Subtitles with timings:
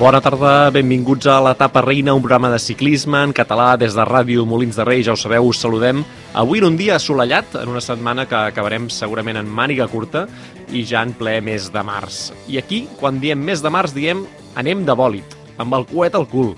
[0.00, 4.46] Bona tarda, benvinguts a l'etapa reina, un programa de ciclisme en català des de Ràdio
[4.48, 6.00] Molins de Rei, ja ho sabeu, us saludem.
[6.32, 10.22] Avui en un dia assolellat, en una setmana que acabarem segurament en màniga curta
[10.72, 12.30] i ja en ple mes de març.
[12.48, 14.24] I aquí, quan diem mes de març, diem
[14.56, 16.54] anem de bòlit, amb el coet al cul,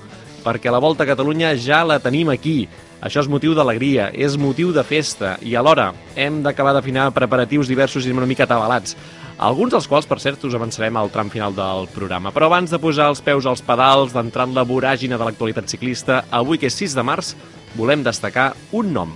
[0.47, 2.69] perquè la Volta a Catalunya ja la tenim aquí.
[3.03, 8.07] Això és motiu d'alegria, és motiu de festa i alhora hem d'acabar d'afinar preparatius diversos
[8.07, 8.95] i una mica atabalats
[9.43, 12.31] alguns dels quals, per cert, us avançarem al tram final del programa.
[12.31, 16.23] Però abans de posar els peus als pedals, d'entrar en la voràgina de l'actualitat ciclista,
[16.31, 17.33] avui que és 6 de març,
[17.75, 19.11] volem destacar un nom.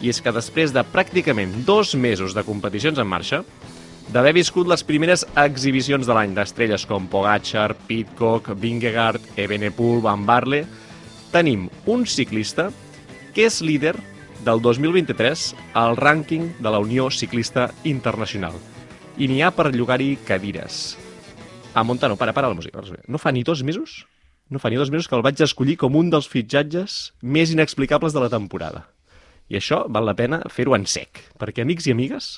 [0.00, 3.42] I és que després de pràcticament dos mesos de competicions en marxa,
[4.14, 10.64] d'haver viscut les primeres exhibicions de l'any d'estrelles com Pogacar, Pitcock, Vingegaard, Evenepoel, Van Barle,
[11.34, 12.70] tenim un ciclista
[13.34, 13.96] que és líder
[14.46, 18.54] del 2023 al rànquing de la Unió Ciclista Internacional
[19.20, 20.96] i n'hi ha per llogar-hi cadires.
[21.74, 22.80] A Montano, para, para la música.
[23.06, 24.06] No fa ni dos mesos,
[24.48, 28.16] no fa ni dos mesos que el vaig escollir com un dels fitxatges més inexplicables
[28.16, 28.86] de la temporada.
[29.50, 32.30] I això val la pena fer-ho en sec, perquè amics i amigues,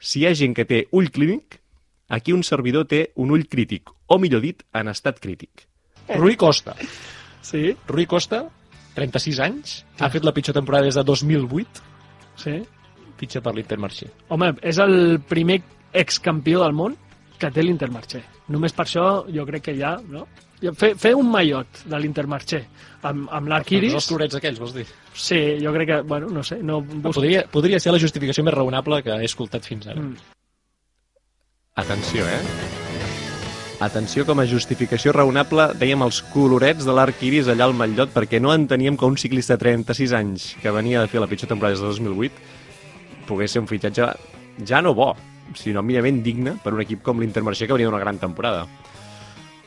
[0.00, 1.60] si hi ha gent que té ull clínic,
[2.08, 5.68] aquí un servidor té un ull crític, o millor dit, en estat crític.
[6.16, 6.74] Rui Costa.
[7.44, 8.42] Sí, Rui Costa,
[8.98, 11.86] 36 anys, ha fet la pitjor temporada des de 2008,
[12.42, 12.58] sí.
[13.20, 14.10] fitxa per l'Intermarché.
[14.34, 15.62] Home, és el primer
[15.94, 16.96] excampió del món
[17.38, 18.22] que té l'Intermarché.
[18.54, 20.26] Només per això jo crec que ja, no?
[20.78, 22.62] Fer, fer un maiot de l'Intermarché
[23.04, 23.96] amb, amb l'arc iris...
[23.98, 24.84] Els florets aquells, vols dir?
[25.12, 26.60] Sí, jo crec que, bueno, no sé...
[26.64, 27.16] No, bus...
[27.16, 30.00] podria, podria ser la justificació més raonable que he escoltat fins ara.
[30.00, 30.32] Mm.
[31.84, 32.40] Atenció, eh?
[33.84, 38.40] Atenció, com a justificació raonable, dèiem els colorets de l'arc iris allà al Matllot, perquè
[38.40, 41.74] no enteníem que un ciclista de 36 anys que venia de fer la pitjor temporada
[41.74, 44.06] des de 2008 pogués ser un fitxatge
[44.68, 45.10] ja no bo,
[45.58, 48.66] sinó mínimament digne per un equip com l'Intermarché que venia d'una gran temporada.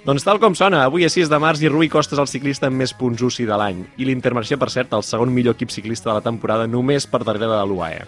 [0.07, 2.69] Doncs tal com sona, avui és 6 de març i Rui Costa és el ciclista
[2.69, 6.07] amb més punts UCI de l'any i l'Intermarché, per cert, el segon millor equip ciclista
[6.07, 8.05] de la temporada només per darrere de l'UAE.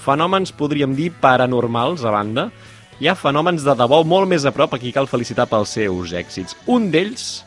[0.00, 2.48] Fenòmens, podríem dir, paranormals, a banda,
[3.02, 6.16] hi ha fenòmens de debò molt més a prop a qui cal felicitar pels seus
[6.16, 6.56] èxits.
[6.72, 7.42] Un d'ells,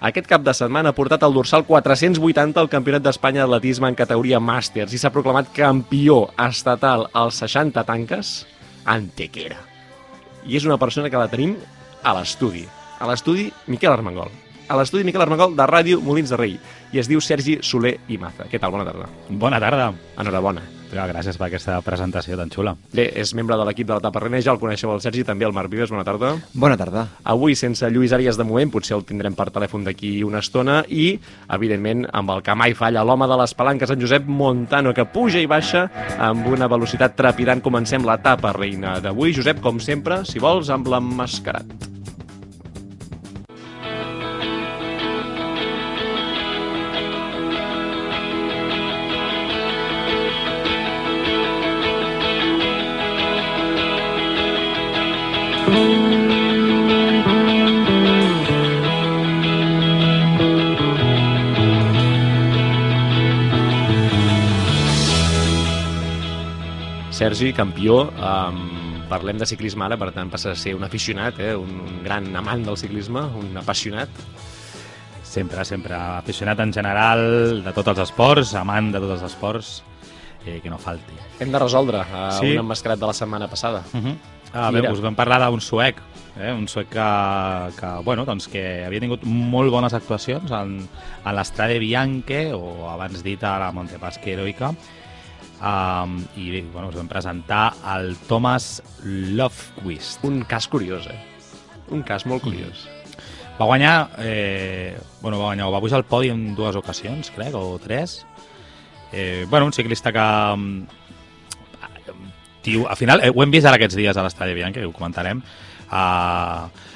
[0.00, 4.40] aquest cap de setmana, ha portat el dorsal 480 al Campionat d'Espanya d'atletisme en categoria
[4.40, 8.36] Màsters i s'ha proclamat campió estatal als 60 tanques
[8.86, 9.58] Antequera.
[10.46, 11.56] I és una persona que la tenim
[12.02, 12.64] a l'estudi.
[13.00, 14.30] A l'estudi Miquel Armengol.
[14.68, 16.56] A l'estudi Miquel Armengol de Ràdio Molins de Rei.
[16.94, 18.46] I es diu Sergi Soler i Maza.
[18.50, 18.74] Què tal?
[18.74, 19.10] Bona tarda.
[19.28, 19.92] Bona tarda.
[20.16, 20.64] Enhorabona.
[20.92, 22.76] Ja, gràcies per aquesta presentació tan xula.
[22.94, 25.46] Bé, és membre de l'equip de la Tapa René, ja el coneixeu el Sergi, també
[25.48, 26.34] el Marc Vives, bona tarda.
[26.54, 27.06] Bona tarda.
[27.24, 31.16] Avui sense Lluís Arias de moment, potser el tindrem per telèfon d'aquí una estona, i,
[31.58, 35.42] evidentment, amb el que mai falla, l'home de les palanques, en Josep Montano, que puja
[35.42, 35.88] i baixa
[36.18, 37.64] amb una velocitat trepidant.
[37.64, 39.34] Comencem l'etapa reina d'avui.
[39.36, 41.95] Josep, com sempre, si vols, amb l'emmascarat.
[67.16, 68.58] Sergi, campió, um,
[69.08, 71.54] parlem de ciclisme ara, per tant passa a ser un aficionat, eh?
[71.56, 74.20] un, un gran amant del ciclisme, un apassionat.
[75.24, 77.24] Sempre, sempre aficionat en general
[77.64, 79.70] de tots els esports, amant de tots els esports,
[80.44, 81.16] eh, que no falti.
[81.40, 82.52] Hem de resoldre uh, sí.
[82.52, 83.80] un emmascarat de la setmana passada.
[83.92, 84.35] Uh -huh.
[84.56, 86.00] Ah, bé, us vam parlar d'un suec,
[86.40, 86.52] eh?
[86.52, 87.08] un suec que,
[87.78, 90.78] que, bueno, doncs que havia tingut molt bones actuacions en,
[91.22, 94.74] en l'Estrade Bianche, o abans dit a la Montepaschi Heroica,
[95.56, 100.20] Um, i bueno, us vam presentar el Thomas Lovequist.
[100.28, 101.16] Un cas curiós, eh?
[101.96, 102.84] Un cas molt curiós.
[102.84, 102.96] Mm.
[103.56, 107.78] Va guanyar, eh, bueno, va guanyar, va pujar al podi en dues ocasions, crec, o
[107.80, 108.26] tres.
[109.12, 110.86] Eh, bueno, un ciclista que...
[112.66, 114.94] Tio, al final, eh, ho hem vist ara aquests dies a l'Estadi Bianca, que ho
[114.94, 115.38] comentarem,
[115.86, 116.86] eh,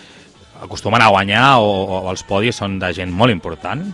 [0.67, 3.85] acostumen a guanyar o, o els podis són de gent molt important,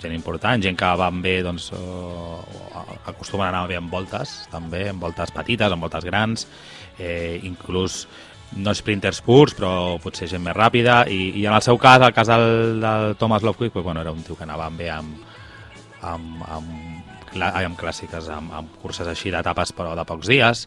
[0.00, 2.40] gent important, gent que van bé, doncs, uh,
[3.10, 6.46] acostumen a anar bé en voltes, també, en voltes petites, en voltes grans,
[6.98, 8.04] eh, inclús
[8.56, 12.14] no sprinters purs, però potser gent més ràpida, i, i en el seu cas, el
[12.16, 15.18] cas del, del Thomas Lovequick, pues, bueno, era un tio que anava bé amb,
[16.00, 16.97] amb, amb
[17.36, 20.66] amb clàssiques, amb, amb curses així d'etapes però de pocs dies,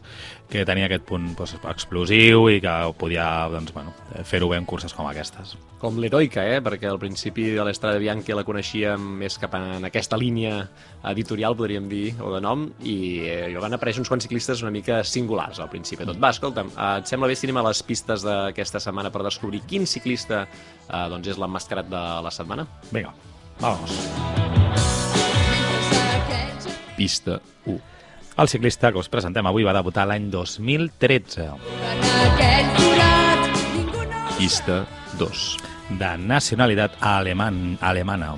[0.52, 3.94] que tenia aquest punt doncs, explosiu i que podia doncs, bueno,
[4.28, 5.54] fer-ho bé en curses com aquestes.
[5.82, 6.60] Com l'heroica, eh?
[6.62, 10.60] perquè al principi de l'Estrada Bianchi la coneixíem més cap en aquesta línia
[11.10, 15.00] editorial, podríem dir, o de nom, i eh, van aparèixer uns quants ciclistes una mica
[15.08, 16.06] singulars al principi.
[16.06, 19.24] Tot va, escolta'm, eh, et sembla bé si anem a les pistes d'aquesta setmana per
[19.26, 22.68] descobrir quin ciclista eh, doncs és l'emmascarat de la setmana?
[22.92, 23.16] Vinga,
[23.58, 25.01] vamos.
[26.96, 27.80] Pista 1.
[28.38, 31.50] El ciclista que us presentem avui va debutar l'any 2013.
[34.38, 34.78] Pista
[35.20, 35.42] 2.
[36.00, 38.32] De nacionalitat aleman, alemana.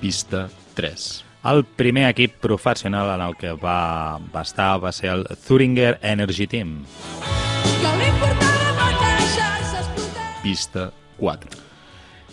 [0.00, 1.06] Pista 3.
[1.46, 6.46] El primer equip professional en el que va, va estar va ser el Thuringer Energy
[6.46, 6.80] Team.
[10.42, 11.65] Pista 4.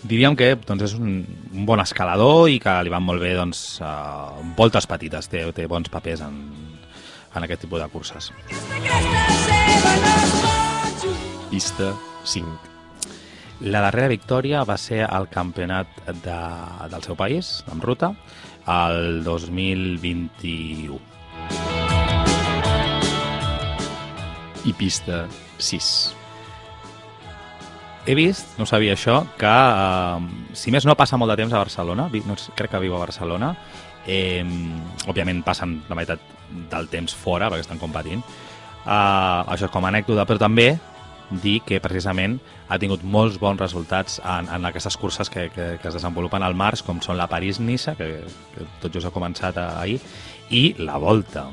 [0.03, 1.21] Diríem que doncs, és un,
[1.55, 5.67] un bon escalador i que li van molt bé doncs, uh, voltes petites, té, té
[5.71, 6.41] bons papers en,
[7.31, 8.31] en aquest tipus de curses.
[11.53, 11.93] Pista
[12.25, 12.73] 5.
[13.63, 15.87] La darrera victòria va ser al campionat
[16.25, 16.39] de,
[16.91, 18.11] del seu país, en ruta,
[18.67, 20.99] el 2021.
[24.63, 25.23] I pista
[25.59, 26.22] 6.
[28.05, 31.61] He vist, no sabia això, que eh, si més no passa molt de temps a
[31.61, 33.53] Barcelona, no, crec que viu a Barcelona,
[34.05, 34.43] eh,
[35.07, 36.19] òbviament passen la meitat
[36.71, 38.19] del temps fora perquè estan competint,
[38.83, 40.73] eh, això és com a anècdota, però també
[41.31, 42.35] dir que precisament
[42.67, 46.59] ha tingut molts bons resultats en, en aquestes curses que, que, que es desenvolupen al
[46.59, 48.11] març, com són la París-Niça, que,
[48.53, 50.01] que tot just ha començat ahir,
[50.51, 51.47] i la Volta.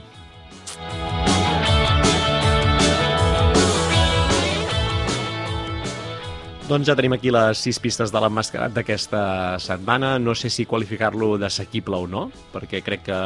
[6.71, 9.21] Doncs ja tenim aquí les sis pistes de l'emmascarat d'aquesta
[9.59, 10.13] setmana.
[10.23, 13.17] No sé si qualificar-lo d'assequible o no, perquè crec que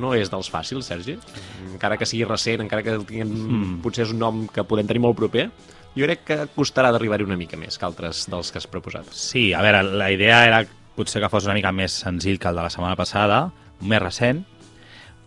[0.00, 1.18] no és dels fàcils, Sergi.
[1.74, 3.82] Encara que sigui recent, encara que tinguem, Mm.
[3.84, 5.50] potser és un nom que podem tenir molt proper,
[5.94, 9.04] jo crec que costarà d'arribar-hi una mica més que altres dels que has proposat.
[9.12, 10.64] Sí, a veure, la idea era
[10.96, 13.52] potser que fos una mica més senzill que el de la setmana passada,
[13.82, 14.46] més recent,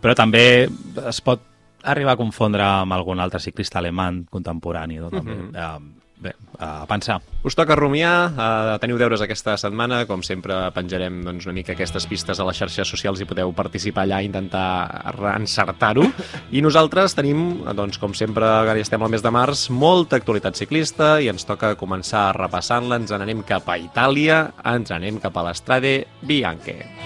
[0.01, 0.67] però també
[1.07, 1.41] es pot
[1.83, 4.97] arribar a confondre amb algun altre ciclista alemany contemporani.
[4.97, 5.11] No?
[5.11, 5.35] També.
[5.35, 5.55] Mhm.
[5.55, 7.19] uh, bé, a pensar.
[7.43, 12.05] Us toca rumiar, eh, teniu deures aquesta setmana, com sempre penjarem doncs, una mica aquestes
[12.05, 16.05] pistes a les xarxes socials i podeu participar allà intentar encertar-ho.
[16.51, 20.55] I nosaltres tenim, doncs, com sempre, ara ja estem al mes de març, molta actualitat
[20.55, 23.01] ciclista i ens toca començar repassant-la.
[23.01, 27.00] Ens n'anem cap a Itàlia, ens n'anem cap a l'Estrade Bianche.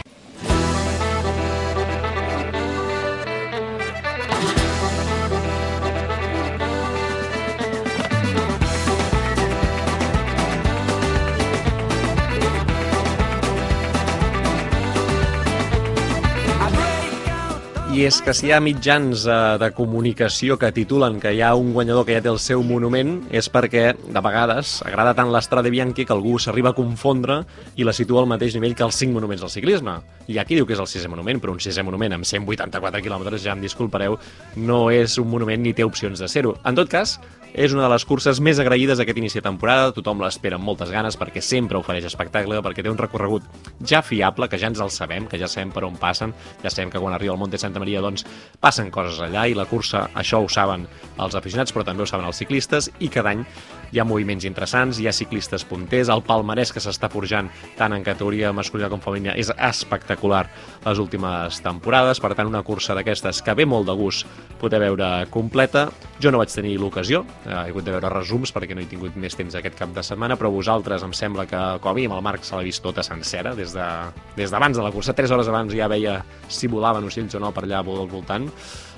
[18.06, 21.56] I és que si hi ha mitjans eh, de comunicació que titulen que hi ha
[21.58, 25.72] un guanyador que ja té el seu monument, és perquè, de vegades, agrada tant l'Estrada
[25.74, 27.40] Bianchi que algú s'arriba a confondre
[27.82, 29.96] i la situa al mateix nivell que els cinc monuments del ciclisme.
[30.30, 33.02] Hi ha qui diu que és el sisè monument, però un sisè monument amb 184
[33.08, 34.20] quilòmetres, ja em disculpareu,
[34.62, 36.54] no és un monument ni té opcions de ser-ho.
[36.62, 37.18] En tot cas,
[37.56, 40.90] és una de les curses més agraïdes d'aquest inici de temporada, tothom l'espera amb moltes
[40.92, 43.46] ganes perquè sempre ofereix espectacle, perquè té un recorregut
[43.80, 46.92] ja fiable, que ja ens el sabem, que ja sabem per on passen, ja sabem
[46.92, 48.26] que quan arriba al Monte Santa Maria doncs
[48.60, 50.88] passen coses allà i la cursa, això ho saben
[51.22, 53.46] els aficionats, però també ho saben els ciclistes i cada any
[53.92, 58.06] hi ha moviments interessants, hi ha ciclistes punters, el palmarès que s'està forjant tant en
[58.06, 60.46] categoria masculina com femenina és espectacular
[60.86, 64.26] les últimes temporades, per tant una cursa d'aquestes que ve molt de gust
[64.62, 65.88] poder veure completa.
[66.22, 69.18] Jo no vaig tenir l'ocasió, eh, he hagut de veure resums perquè no he tingut
[69.20, 72.24] més temps aquest cap de setmana, però vosaltres em sembla que, com a mínim, el
[72.26, 73.90] Marc se l'ha vist tota sencera, des de,
[74.38, 77.52] des d'abans de la cursa, 3 hores abans ja veia si volaven ocells o no
[77.56, 78.48] per allà al voltant,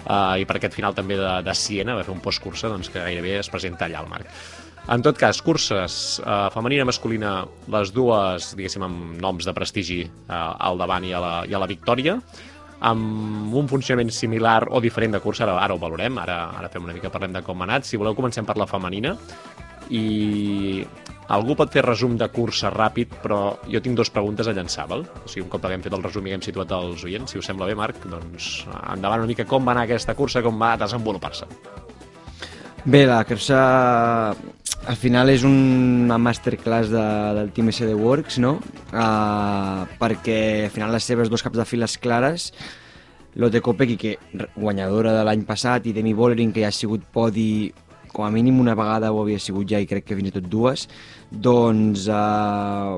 [0.06, 3.04] uh, i per aquest final també de, de Siena, va fer un postcursa doncs, que
[3.04, 4.32] gairebé es presenta allà al Marc.
[4.88, 7.32] En tot cas, curses eh, femenina i masculina,
[7.74, 11.60] les dues, diguéssim, amb noms de prestigi eh, al davant i a la, i a
[11.60, 12.16] la victòria,
[12.88, 16.88] amb un funcionament similar o diferent de cursa, ara, ara ho valorem, ara, ara fem
[16.88, 17.88] una mica, parlem de com ha anat.
[17.88, 19.16] Si voleu, comencem per la femenina.
[19.92, 20.86] I
[21.36, 25.04] algú pot fer resum de cursa ràpid, però jo tinc dues preguntes a llançar, val?
[25.04, 27.50] O sigui, un cop haguem fet el resum i haguem situat els oients, si us
[27.52, 28.62] sembla bé, Marc, doncs
[28.94, 31.50] endavant una mica com va anar aquesta cursa, com va desenvolupar-se.
[32.88, 33.58] Bé, la cursa
[34.86, 37.06] al final és una masterclass de,
[37.40, 38.58] del Team SD Works, no?
[38.92, 42.52] Uh, perquè al final les seves dos caps de files clares,
[43.38, 44.16] Lotte Kopecky, que
[44.56, 47.74] guanyadora de l'any passat, i Demi Vollering, que ja ha sigut podi
[48.14, 50.48] com a mínim una vegada ho havia sigut ja i crec que fins i tot
[50.50, 50.88] dues,
[51.30, 52.96] doncs eh,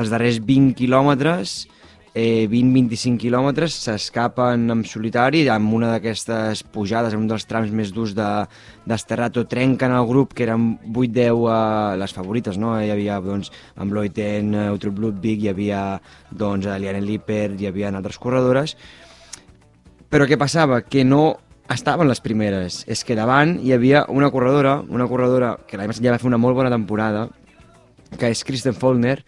[0.00, 1.54] els darrers 20 quilòmetres
[2.14, 7.90] eh, 20-25 quilòmetres s'escapen en solitari amb una d'aquestes pujades, en un dels trams més
[7.92, 8.28] durs de,
[8.86, 12.76] d'Esterrato, trenquen el grup que eren 8-10 eh, les favorites, no?
[12.78, 15.80] Hi havia doncs, amb Loiten, eh, Utrup Ludwig, hi havia
[16.30, 18.78] doncs, Liane Lipper, hi havia altres corredores,
[20.08, 20.84] però què passava?
[20.86, 21.24] Que no
[21.72, 22.84] estaven les primeres.
[22.86, 26.30] És que davant hi havia una corredora, una corredora que l'any passat ja va fer
[26.30, 27.26] una molt bona temporada,
[28.14, 29.18] que és Kristen Follner,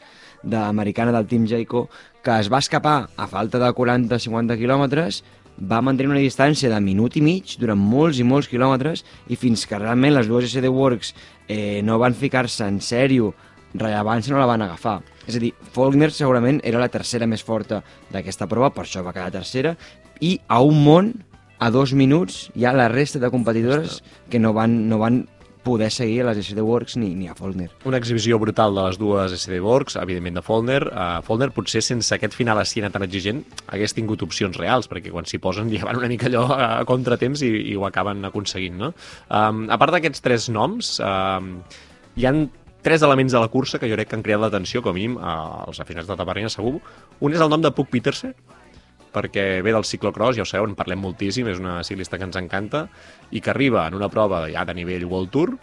[0.47, 1.89] d'americana del Team Jayco,
[2.27, 5.21] que es va escapar a falta de 40-50 quilòmetres,
[5.63, 9.63] va mantenir una distància de minut i mig durant molts i molts quilòmetres i fins
[9.71, 11.13] que realment les dues SD Works
[11.47, 13.31] eh, no van ficar-se en sèrio
[13.77, 14.97] rellevància no la van agafar.
[15.29, 19.15] És a dir, Faulkner segurament era la tercera més forta d'aquesta prova, per això va
[19.15, 19.77] quedar tercera,
[20.19, 21.13] i a un món,
[21.63, 25.23] a dos minuts, hi ha la resta de competidores que no van, no van
[25.67, 27.69] poder seguir a les SD Works ni, ni a Faulkner.
[27.91, 30.83] Una exhibició brutal de les dues SD Works, evidentment de Follner.
[30.87, 33.43] Uh, Follner potser sense aquest final escena tan exigent
[33.75, 37.43] hagués tingut opcions reals, perquè quan s'hi posen ja van una mica allò a contratemps
[37.43, 38.93] i, i ho acaben aconseguint, no?
[39.27, 41.57] Um, a part d'aquests tres noms, um,
[42.15, 42.47] hi han
[42.87, 45.19] tres elements de la cursa que jo crec que han creat l'atenció, com a mínim,
[45.19, 46.77] als aficionats de Tabarrina segur.
[47.19, 48.37] Un és el nom de Puck Petersen,
[49.17, 52.37] perquè ve del ciclocross, ja ho sabeu, en parlem moltíssim, és una ciclista que ens
[52.37, 52.87] encanta,
[53.33, 55.57] i que arriba en una prova ja de nivell World Tour,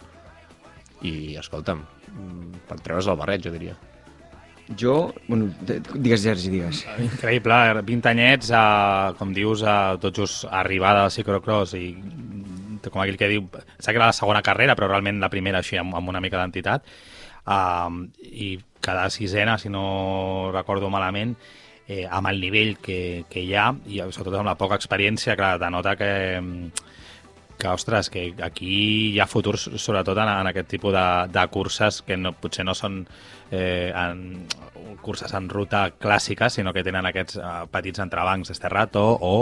[1.06, 1.84] i, escolta'm,
[2.68, 3.76] per treure's el barret, jo diria.
[4.80, 6.84] Jo, bueno, digues, Sergi, digues.
[7.04, 11.90] Increïble, 20 anyets, eh, com dius, eh, tot just arribada al ciclocross i
[12.90, 13.44] com aquell que diu,
[13.78, 16.40] sap que era la segona carrera, però realment la primera així amb, amb una mica
[16.40, 16.88] d'entitat,
[17.48, 17.88] uh,
[18.20, 21.36] i cada sisena, si no recordo malament,
[21.88, 25.56] eh, amb el nivell que, que hi ha, i sobretot amb la poca experiència, clar,
[25.60, 26.10] denota que,
[26.40, 26.84] mm,
[27.58, 32.02] que, ostres, que aquí hi ha futur sobretot en, en aquest tipus de, de curses
[32.02, 33.02] que no, potser no són
[33.50, 34.46] eh, en,
[35.04, 39.34] curses en ruta clàssiques, sinó que tenen aquests eh, petits entrebancs d'esterrato o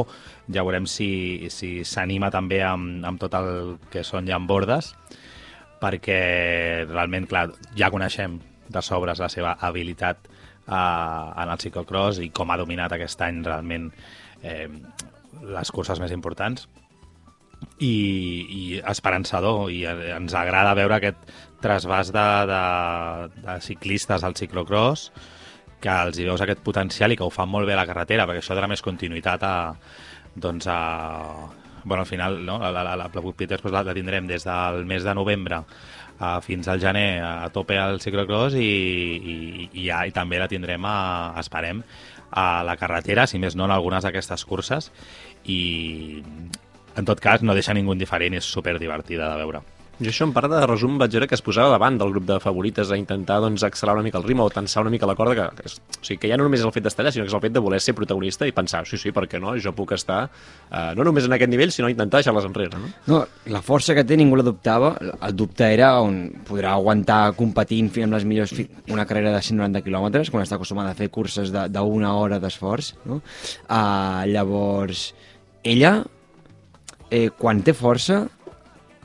[0.53, 4.93] ja veurem si si s'anima també amb, amb tot el que són llambordes
[5.83, 8.39] perquè realment, clar, ja coneixem
[8.73, 10.29] de sobres la seva habilitat
[10.73, 13.91] en el ciclocross i com ha dominat aquest any realment
[14.43, 14.69] eh,
[15.43, 16.69] les curses més importants.
[17.79, 17.95] I,
[18.51, 21.31] i esperançador i ens agrada veure aquest
[21.63, 22.63] trasbàs de, de,
[23.45, 25.11] de ciclistes al ciclocross
[25.83, 28.27] que els hi veus aquest potencial i que ho fan molt bé a la carretera
[28.27, 29.55] perquè això dona més continuïtat a,
[30.35, 30.79] doncs a,
[31.85, 32.59] bueno, al final no?
[32.59, 35.63] la, la, la, la Peters doncs, la, la tindrem des del mes de novembre
[36.19, 39.37] a, fins al gener a tope al ciclocross i, i,
[39.73, 40.97] i, ja, i també la tindrem a,
[41.43, 41.83] esperem
[42.33, 44.91] a la carretera, si més no en algunes d'aquestes curses
[45.45, 46.23] i
[46.97, 49.63] en tot cas no deixa ningú indiferent és super divertida de veure.
[50.01, 52.39] Jo això en part de resum vaig veure que es posava davant del grup de
[52.43, 55.35] favorites a intentar doncs, accelerar una mica el ritme o tensar una mica la corda,
[55.37, 57.23] que, que, és, o sigui, que ja no només és el fet d'estar allà, sinó
[57.27, 59.53] que és el fet de voler ser protagonista i pensar, sí, sí, per què no?
[59.63, 62.91] Jo puc estar eh, no només en aquest nivell, sinó intentar deixar-les enrere, no?
[63.13, 63.21] No,
[63.53, 64.95] la força que té ningú la dubtava.
[65.21, 66.19] El dubte era on
[66.49, 68.57] podrà aguantar competint fins amb les millors
[68.91, 72.95] una carrera de 190 quilòmetres, quan està acostumada a fer curses de- d'una hora d'esforç.
[73.07, 73.21] No?
[73.69, 75.13] Uh, llavors,
[75.63, 76.01] ella,
[77.11, 78.25] eh, quan té força,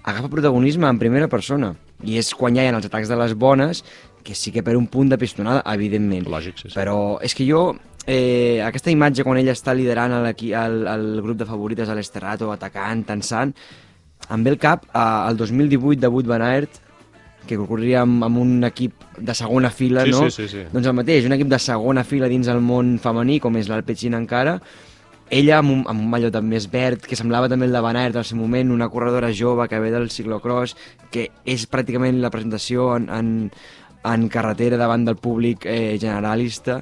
[0.08, 1.74] agafa protagonisme en primera persona.
[2.08, 3.84] I és quan hi ha els atacs de les bones,
[4.24, 6.28] que sí que per un punt de pistonada, evidentment.
[6.32, 6.76] Lògic, sí, sí.
[6.78, 11.38] Però és que jo, eh, aquesta imatge quan ella està liderant el, el, el grup
[11.44, 13.54] de favorites a l'Esterrato, atacant, tensant,
[14.32, 16.82] em ve el cap eh, el 2018 de Wood Van Aert,
[17.48, 20.26] que corria amb, amb un equip de segona fila, Sí, no?
[20.30, 20.66] sí, sí, sí.
[20.74, 24.18] Doncs el mateix, un equip de segona fila dins el món femení, com és l'Alpecin
[24.20, 24.58] encara,
[25.30, 28.16] ella amb un, amb un mallot més verd, que semblava també el de Van Aert
[28.16, 30.76] al seu moment, una corredora jove que ve del ciclocross,
[31.12, 33.30] que és pràcticament la presentació en, en,
[34.08, 36.82] en carretera davant del públic eh, generalista.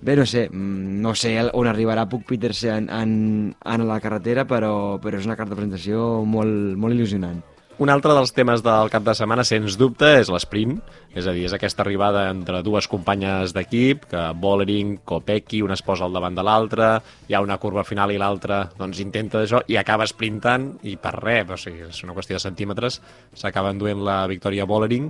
[0.00, 4.46] Bé, no sé, mm, no sé on arribarà Puc Petersen en, en, en la carretera,
[4.48, 7.42] però, però és una carta de presentació molt, molt il·lusionant.
[7.80, 10.74] Un altre dels temes del cap de setmana, sens dubte, és l'esprint.
[11.16, 15.82] És a dir, és aquesta arribada entre dues companyes d'equip, que Bollering, Kopecky, una es
[15.86, 16.90] posa al davant de l'altra,
[17.26, 21.14] hi ha una curva final i l'altra doncs, intenta això i acaba sprintant i per
[21.16, 23.00] res, o sigui, és una qüestió de centímetres,
[23.32, 25.08] s'acaba enduent la victòria Bollering.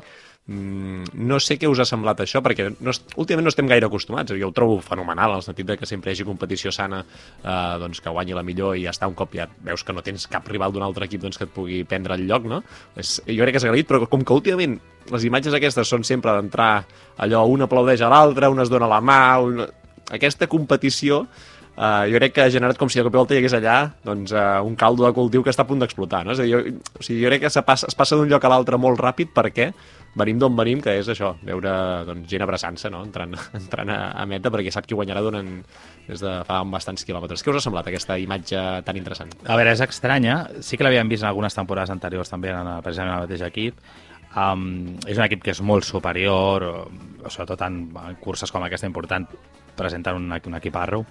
[0.49, 4.33] Mm, no sé què us ha semblat això, perquè no, últimament no estem gaire acostumats.
[4.35, 7.77] Jo ho trobo fenomenal, en el sentit de que sempre hi hagi competició sana, eh,
[7.83, 10.27] doncs que guanyi la millor i ja està un cop ja veus que no tens
[10.33, 12.63] cap rival d'un altre equip doncs, que et pugui prendre el lloc, no?
[12.97, 14.81] És, jo crec que és agraït, però com que últimament
[15.13, 16.73] les imatges aquestes són sempre d'entrar
[17.23, 19.65] allò, un aplaudeix a l'altre, un es dona la mà, un...
[20.11, 21.27] aquesta competició
[21.81, 23.77] Uh, jo crec que ha generat com si de cop i volta hi hagués allà
[24.05, 26.27] doncs, uh, un caldo de cultiu que està a punt d'explotar.
[26.27, 26.35] No?
[26.35, 26.59] És a dir, jo,
[26.99, 29.71] o sigui, jo crec que passa, es passa d'un lloc a l'altre molt ràpid perquè
[30.19, 31.73] venim d'on venim, que és això, veure
[32.09, 33.03] doncs, gent abraçant-se, no?
[33.07, 35.51] entrant, entrant a, a meta, perquè sap qui guanyarà durant,
[36.09, 37.45] des de fa bastants quilòmetres.
[37.45, 39.33] Què us ha semblat aquesta imatge tan interessant?
[39.47, 40.43] A veure, és estranya.
[40.67, 43.81] Sí que l'havíem vist en algunes temporades anteriors també, en, precisament en el mateix equip.
[44.31, 46.67] Um, és un equip que és molt superior,
[47.27, 49.27] sobretot en, en curses com aquesta important,
[49.79, 51.05] presenten un, un equiparro.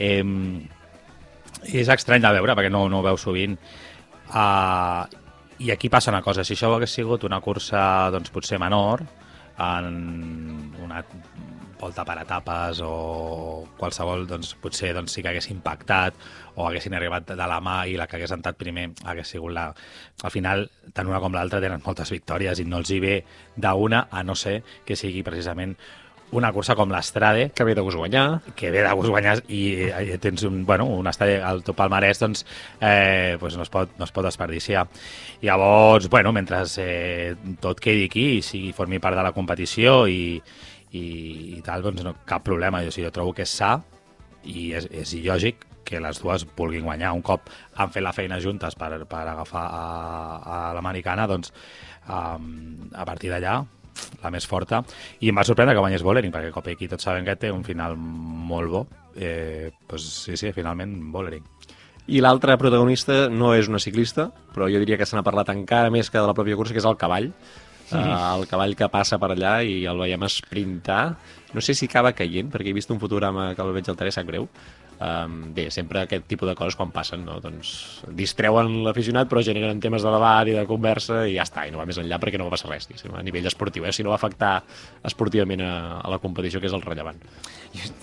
[0.00, 3.56] I és estrany de veure, perquè no, no ho veu sovint.
[4.24, 5.04] Uh,
[5.58, 9.04] I aquí passa una cosa, si això hagués sigut una cursa doncs, potser menor,
[9.58, 11.04] en una
[11.78, 16.16] volta per etapes o qualsevol, doncs potser doncs, sí que hagués impactat
[16.56, 19.68] o haguessin arribat de la mà i la que hagués entrat primer hagués sigut la...
[20.24, 23.18] Al final, tant una com l'altra tenen moltes victòries i no els hi ve
[23.56, 25.76] d'una, a no ser que sigui precisament
[26.32, 28.40] una cursa com l'Estrade, Que ve de gust guanyar.
[28.56, 32.18] que ve de gust guanyar i eh, tens un, bueno, un estadi al teu palmarès,
[32.18, 32.44] doncs,
[32.80, 34.88] eh, pues no, es pot, no es pot desperdiciar.
[35.42, 40.40] Llavors, bueno, mentre eh, tot quedi aquí i sigui, formi part de la competició i,
[40.92, 41.04] i,
[41.58, 42.82] i tal, doncs no, cap problema.
[42.82, 43.76] Jo, sí, jo trobo que és sa
[44.44, 47.12] i és, és lògic que les dues vulguin guanyar.
[47.12, 49.86] Un cop han fet la feina juntes per, per agafar a,
[50.40, 51.52] a l'americana, doncs
[52.08, 53.60] um, a partir d'allà
[54.22, 54.82] la més forta,
[55.20, 57.96] i em va sorprendre que guanyés Bollering, perquè Kopecky tots sabem que té un final
[57.96, 58.86] molt bo.
[59.14, 61.44] Eh, doncs sí, sí, finalment Bollering.
[62.04, 65.92] I l'altre protagonista no és una ciclista, però jo diria que se n'ha parlat encara
[65.92, 67.30] més que de la pròpia cursa, que és el cavall.
[67.84, 67.96] Sí.
[68.00, 71.16] Uh, el cavall que passa per allà i el veiem esprintar.
[71.56, 74.12] No sé si acaba caient, perquè he vist un fotograma que el veig al tele,
[74.12, 74.48] sap greu.
[75.04, 77.34] Um, bé, sempre aquest tipus de coses quan passen, no?
[77.42, 77.72] doncs
[78.16, 81.80] distreuen l'aficionat però generen temes de debat i de conversa i ja està, i no
[81.80, 83.92] va més enllà perquè no va passar res a nivell esportiu, eh?
[83.92, 84.54] si no va afectar
[85.04, 87.20] esportivament a, a la competició que és el rellevant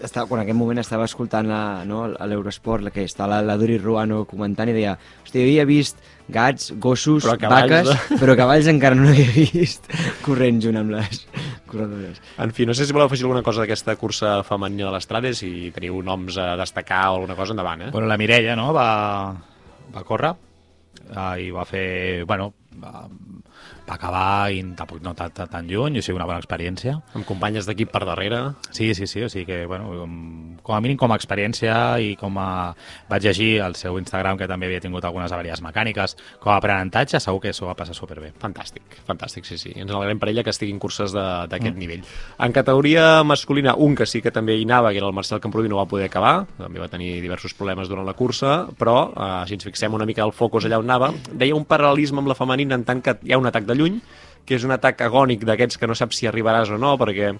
[0.03, 3.41] estava, quan en aquell moment estava escoltant la, no, a l'Eurosport, la que està la,
[3.45, 8.19] la Duri Ruano comentant i deia, hòstia, jo havia vist gats, gossos, Però cavalls, vaques,
[8.21, 9.87] però cavalls encara no havia vist
[10.25, 11.25] corrent junt amb les
[11.71, 12.21] corredores.
[12.43, 15.71] En fi, no sé si voleu afegir alguna cosa d'aquesta cursa femenina de l'Estrada, si
[15.75, 17.91] teniu noms a destacar o alguna cosa, endavant, eh?
[17.95, 18.87] Bueno, la Mireia, no?, va,
[19.91, 23.05] va córrer uh, i va fer, bueno, va,
[23.87, 26.97] va acabar i tampoc no tan, tan, lluny, o sigui, una bona experiència.
[27.17, 28.41] Amb companyes d'equip per darrere.
[28.71, 32.15] Sí, sí, sí, o sigui que, bueno, com- com a mínim com a experiència i
[32.19, 32.73] com a...
[33.09, 36.15] Vaig llegir al seu Instagram que també havia tingut algunes avaries mecàniques.
[36.39, 38.31] Com a aprenentatge segur que s'ho va passar superbé.
[38.41, 39.73] Fantàstic, fantàstic, sí, sí.
[39.75, 41.81] Ens alegrem per ella que estiguin curses d'aquest mm.
[41.81, 42.05] nivell.
[42.39, 45.69] En categoria masculina, un que sí que també hi anava, que era el Marcel Camproví,
[45.69, 49.57] no va poder acabar, també va tenir diversos problemes durant la cursa, però eh, si
[49.57, 52.77] ens fixem una mica al focus allà on anava, deia un paral·lelisme amb la femenina
[52.77, 53.99] en tant que hi ha un atac de lluny,
[54.45, 57.33] que és un atac agònic d'aquests que no saps si arribaràs o no, perquè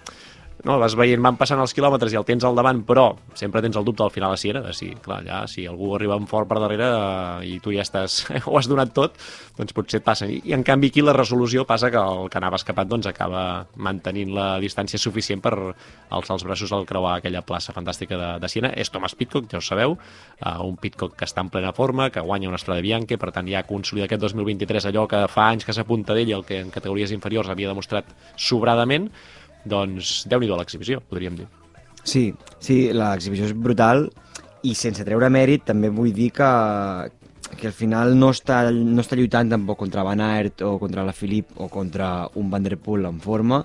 [0.63, 3.78] no, vas veient, van passant els quilòmetres i el tens al davant, però sempre tens
[3.80, 6.50] el dubte al final a Siena, de si, clar, allà, si algú arriba amb fort
[6.50, 8.19] per darrere eh, i tu ja estàs,
[8.50, 9.17] ho has donat tot,
[9.58, 10.30] doncs potser et passen.
[10.30, 13.65] I, I en canvi aquí la resolució passa que el que anava escapat doncs acaba
[13.76, 18.52] mantenint la distància suficient per alçar els braços al creuar aquella plaça fantàstica de, de
[18.52, 18.74] Siena.
[18.78, 22.21] És Thomas Pitcock, ja ho sabeu, uh, un Pitcock que està en plena forma, que
[22.21, 25.74] guanya una Estrada Bianca, per tant ja consolida aquest 2023 allò que fa anys que
[25.74, 29.10] s'apunta d'ell i el que en categories inferiors havia demostrat sobradament,
[29.65, 31.47] doncs déu nhi a l'exhibició, podríem dir.
[32.04, 34.08] Sí, sí, l'exhibició és brutal
[34.65, 36.50] i sense treure mèrit també vull dir que,
[37.58, 41.15] que al final no està, no està lluitant tampoc contra Van Aert o contra la
[41.17, 43.63] Filip o contra un Van Der Poel en forma,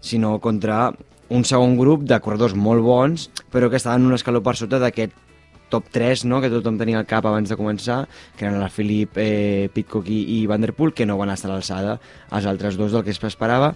[0.00, 0.92] sinó contra
[1.28, 5.16] un segon grup de corredors molt bons, però que estaven un escaló per sota d'aquest
[5.68, 6.40] top 3 no?
[6.40, 8.02] que tothom tenia al cap abans de començar,
[8.36, 11.50] que eren la Filip, eh, Pitcock i, i Van Der Poel, que no van estar
[11.50, 11.98] a l'alçada
[12.32, 13.74] els altres dos del que es esperava,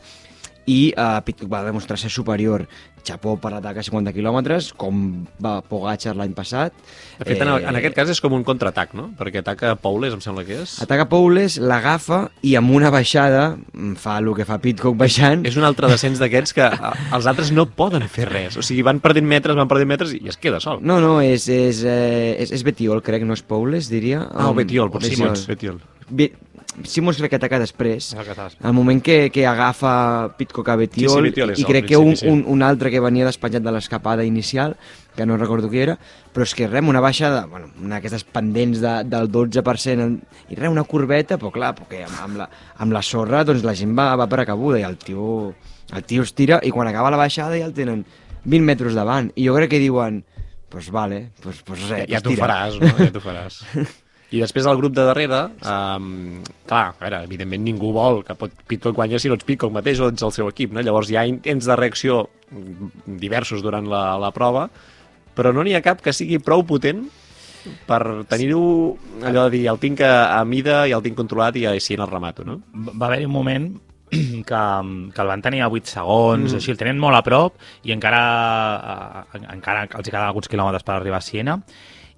[0.66, 0.92] i
[1.24, 2.66] Pitcock va demostrar ser superior.
[3.02, 6.70] Chapó per l'atac a 50 quilòmetres, com va Pogacar l'any passat.
[7.18, 9.08] De fet, en, en aquest cas és com un contraatac, no?
[9.18, 10.76] Perquè ataca Paules, em sembla que és.
[10.84, 15.42] Ataca Poules, l'agafa i amb una baixada mm, fa el que fa Pitcock baixant.
[15.50, 18.56] És un altre descens d'aquests que a- els altres no poden fer res.
[18.56, 20.78] O sigui, van perdent metres, van perdent metres i es queda sol.
[20.86, 24.28] No, no, és, és, eh, és, és Betiol, crec, no és Poules, diria.
[24.30, 25.34] Ah, o Um, Betiol, potser Betiol.
[25.34, 25.46] Simons.
[25.50, 25.82] Betiol.
[26.12, 26.30] Be
[26.88, 28.12] Simons crec que ataca després.
[28.62, 32.26] Al moment que, que agafa Pitcock a Betiol, Sí, sí, i crec que un, sí.
[32.28, 34.76] un, un altre que venia despenjat de l'escapada inicial,
[35.16, 35.98] que no recordo qui era,
[36.32, 40.08] però és que res, una baixada, bueno, una d'aquestes pendents de, del 12%,
[40.48, 42.48] i res, una corbeta, però clar, perquè amb, amb, la,
[42.80, 45.52] amb la sorra doncs la gent va, va per acabuda i el tio,
[45.92, 48.06] el tio es tira i quan acaba la baixada ja el tenen
[48.44, 49.30] 20 metres davant.
[49.36, 50.22] I jo crec que diuen,
[50.72, 52.94] pues vale, pues, pues res, Ja, ja t'ho faràs, no?
[52.96, 53.60] Ja t'ho faràs.
[54.32, 58.54] I després del grup de darrere, um, clar, a veure, evidentment ningú vol que pot
[58.68, 60.80] Pitcock guanya si no ets Pitcock mateix o ets el seu equip, no?
[60.80, 62.22] Llavors hi ha intents de reacció
[63.06, 64.66] diversos durant la, la prova
[65.36, 67.06] però no n'hi ha cap que sigui prou potent
[67.86, 68.62] per tenir-ho,
[69.22, 72.02] allò de dir, el tinc a, a mida i el tinc controlat i així en
[72.04, 72.58] el remato, no?
[72.74, 73.68] va haver-hi un moment
[74.12, 74.18] que,
[74.50, 76.58] que el van tenir a 8 segons, mm.
[76.58, 78.22] així, el tenen molt a prop i encara,
[79.22, 81.58] eh, encara els hi quedaven alguns quilòmetres per arribar a Siena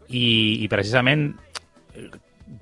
[0.09, 1.29] i, i precisament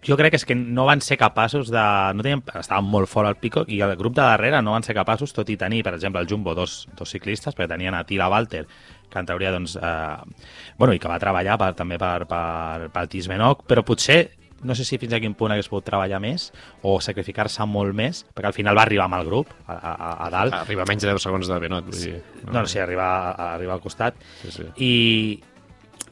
[0.07, 1.83] jo crec que és que no van ser capaços de...
[2.15, 4.95] No tenien, estaven molt fora al pico i el grup de darrere no van ser
[4.95, 8.29] capaços, tot i tenir, per exemple, el Jumbo, dos, dos ciclistes, perquè tenien a Tila
[8.31, 8.67] Walter,
[9.11, 13.09] que en teoria, doncs, eh, bueno, i que va treballar per, també per, per, per
[13.11, 14.23] Tisbenoc, però potser
[14.63, 16.53] no sé si fins a quin punt hagués pogut treballar més
[16.87, 20.29] o sacrificar-se molt més, perquè al final va arribar amb el grup, a, a, a
[20.31, 20.55] dalt.
[20.63, 21.89] Arriba menys de 10 segons de Benot.
[21.91, 23.09] Vull dir, No, no, sí, arriba,
[23.53, 24.23] arriba al costat.
[24.45, 24.69] Sí, sí.
[24.79, 24.93] I,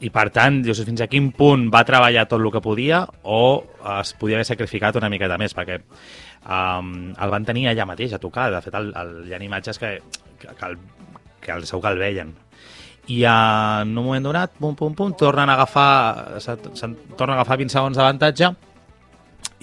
[0.01, 3.41] i per tant, sé fins a quin punt va treballar tot el que podia o
[3.99, 8.21] es podia haver sacrificat una miqueta més, perquè um, el van tenir allà mateix a
[8.21, 8.49] tocar.
[8.53, 9.91] De fet, el, el, hi ha imatges que,
[10.41, 10.79] que, que, el,
[11.43, 12.33] que el, segur que el veien.
[13.13, 17.41] I en un moment donat, pum, pum, pum, tornen a agafar, se, se, tornen a
[17.41, 18.51] agafar 20 segons d'avantatge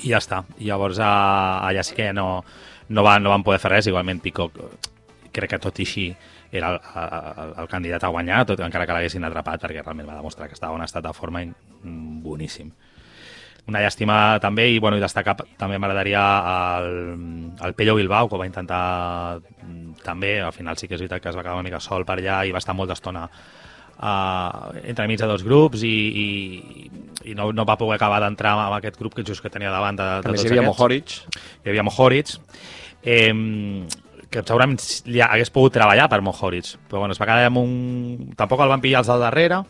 [0.05, 0.45] i ja està.
[0.63, 1.13] I llavors a,
[1.67, 2.29] allà sí que no,
[2.89, 3.91] no, van, no van poder fer res.
[3.91, 4.53] Igualment Pico,
[5.35, 6.09] crec que tot i així
[6.51, 10.17] era el, el, el candidat a guanyar, tot, encara que l'haguessin atrapat, perquè realment va
[10.17, 11.45] demostrar que estava en un estat de forma
[11.83, 12.71] boníssim.
[13.69, 16.23] Una llàstima també, i, bueno, i destacar també m'agradaria
[16.81, 16.95] el,
[17.67, 21.29] el Pello Bilbao, que va intentar mm, també, al final sí que és veritat que
[21.29, 25.07] es va quedar una mica sol per allà i va estar molta estona uh, entre
[25.11, 25.93] mig de dos grups i,
[26.25, 26.91] i,
[27.29, 30.01] i no, no va poder acabar d'entrar amb aquest grup que just que tenia davant
[30.01, 31.17] de, de més, tots hi havia aquests Mohoric.
[31.61, 32.37] hi havia Mohoric,
[33.05, 33.33] eh,
[34.29, 34.77] que segurament
[35.09, 37.71] li hagués pogut treballar per Mohoric, però bueno, es va quedar amb un...
[38.37, 39.63] Tampoc el van pillar els del darrere.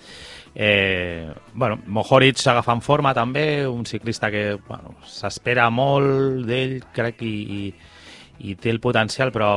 [0.54, 7.36] Eh, bueno, Mohoric agafant forma també, un ciclista que bueno, s'espera molt d'ell, crec, i,
[7.60, 9.52] i, i té el potencial, però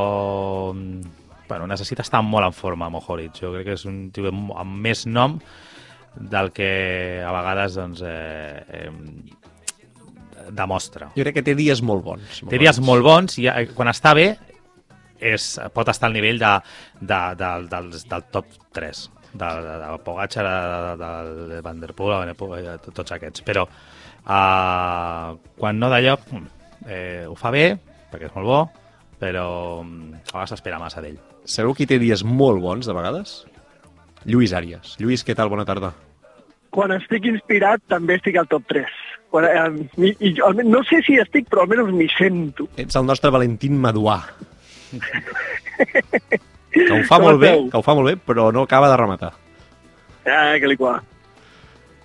[0.72, 3.42] bueno, necessita estar molt en forma, Mohoric.
[3.42, 5.40] Jo crec que és un tio amb més nom
[6.14, 8.92] del que a vegades doncs, eh, eh,
[10.52, 11.10] demostra.
[11.16, 12.46] Jo crec que té dies molt bons.
[12.52, 14.30] Té dies molt bons i eh, quan està bé
[15.22, 16.52] és, pot estar al nivell de,
[17.00, 21.12] de, de, del, del top 3 de, de, de Pogacar, de, de,
[21.54, 26.18] de Van der Poel, de, Poel, de tots aquests però uh, quan no d'allò
[26.88, 27.66] eh, ho fa bé
[28.12, 28.62] perquè és molt bo
[29.22, 29.46] però
[29.86, 33.42] mm, a vegades s'espera massa d'ell Sabeu qui té dies molt bons, de vegades?
[34.30, 34.96] Lluís Àries.
[35.02, 35.50] Lluís, què tal?
[35.50, 35.94] Bona tarda.
[36.72, 38.92] quan estic inspirat també estic al top 3.
[39.32, 40.30] Quan, eh, i, i,
[40.64, 42.68] no sé si estic, però almenys m'hi sento.
[42.80, 44.22] Ets el nostre Valentín Maduà.
[46.72, 48.98] Que ho fa Com molt bé, que ho fa molt bé, però no acaba de
[49.00, 49.32] rematar.
[50.26, 51.02] Ah, que li qua.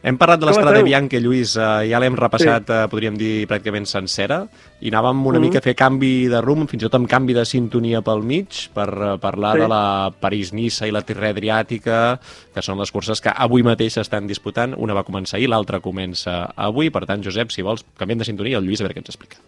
[0.07, 0.85] Hem parlat de l'estrada de?
[0.87, 4.46] Bianca, Lluís, eh, ja l'hem repassat, eh, podríem dir, pràcticament sencera,
[4.81, 5.44] i anàvem una Mhm.
[5.44, 8.68] mica a fer canvi de rumb, fins i tot amb canvi de sintonia pel mig,
[8.72, 9.61] per eh, parlar Sí.
[9.62, 12.20] de la París-Niça i la Tirre Adriàtica,
[12.55, 14.75] que són les curses que avui mateix s'estan disputant.
[14.79, 16.88] Una va començar ahir, l'altra comença avui.
[16.90, 19.38] Per tant, Josep, si vols, canviem de sintonia, el Lluís a veure què ens explica.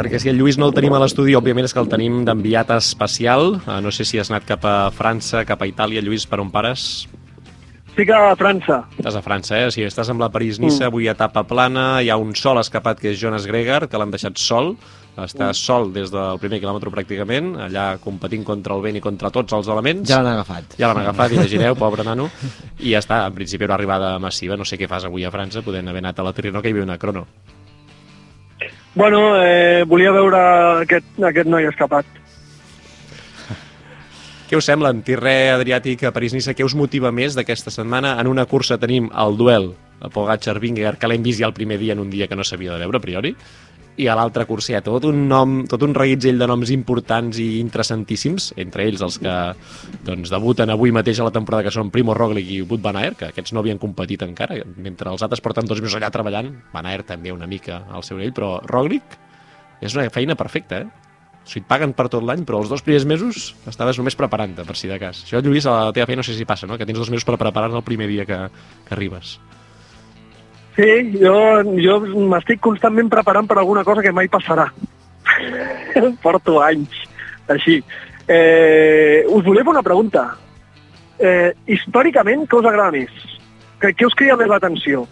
[0.00, 2.70] Perquè si el Lluís no el tenim a l'estudi, òbviament és que el tenim d'enviat
[2.78, 3.58] especial.
[3.66, 6.00] Eh, No sé si has anat cap a França, cap a Itàlia.
[6.00, 7.06] Lluís, per on pares?
[7.90, 8.78] Estic a França.
[8.96, 9.68] Estàs a França, eh?
[9.74, 13.20] Si estàs amb la París-Niça, avui etapa plana, hi ha un sol escapat que és
[13.20, 14.72] Jonas Gregar, que l'han deixat sol,
[15.20, 19.52] està sol des del primer quilòmetre pràcticament, allà competint contra el vent i contra tots
[19.52, 20.08] els elements.
[20.08, 20.78] Ja l'han agafat.
[20.80, 22.30] Ja l'han agafat, imagineu, pobre nano.
[22.78, 24.56] I ja està, en principi una arribada massiva.
[24.56, 26.72] No sé què fas avui a França, podent haver anat a la Tirreno, que hi
[26.78, 27.26] havia una crono.
[28.94, 30.40] Bueno, eh, volia veure
[30.82, 32.06] aquest, aquest noi escapat.
[34.50, 38.16] Què us sembla, en Tirre Adriàtic a París-Niça, què us motiva més d'aquesta setmana?
[38.18, 39.68] En una cursa tenim el duel
[40.02, 42.74] a Pogacar-Vingegaard, que l'hem vist ja el primer dia en un dia que no s'havia
[42.74, 43.30] de veure a priori,
[44.00, 47.40] i a l'altra cursa hi ha tot un nom, tot un reguitzell de noms importants
[47.42, 49.34] i interessantíssims, entre ells els que
[50.06, 53.18] doncs, debuten avui mateix a la temporada, que són Primo Roglic i Wout Van Aert,
[53.20, 56.88] que aquests no havien competit encara, mentre els altres porten dos mesos allà treballant, Van
[56.88, 59.18] Aert també una mica al seu nivell, però Roglic
[59.80, 61.06] és una feina perfecta, eh?
[61.40, 64.64] O sigui, et paguen per tot l'any, però els dos primers mesos estaves només preparant-te,
[64.68, 65.24] per si de cas.
[65.24, 66.76] Això, Lluís, a la teva feina no sé si passa, no?
[66.78, 68.38] Que tens dos mesos per preparar el primer dia que,
[68.86, 69.38] que arribes.
[70.80, 71.36] Sí, jo,
[71.76, 71.98] jo
[72.30, 74.64] m'estic constantment preparant per alguna cosa que mai passarà.
[76.24, 76.94] Porto anys,
[77.52, 77.82] així.
[78.24, 80.22] Eh, us volia fer una pregunta.
[81.20, 83.12] Eh, històricament, què us agrada més?
[83.82, 85.04] Què, què us crida més l'atenció?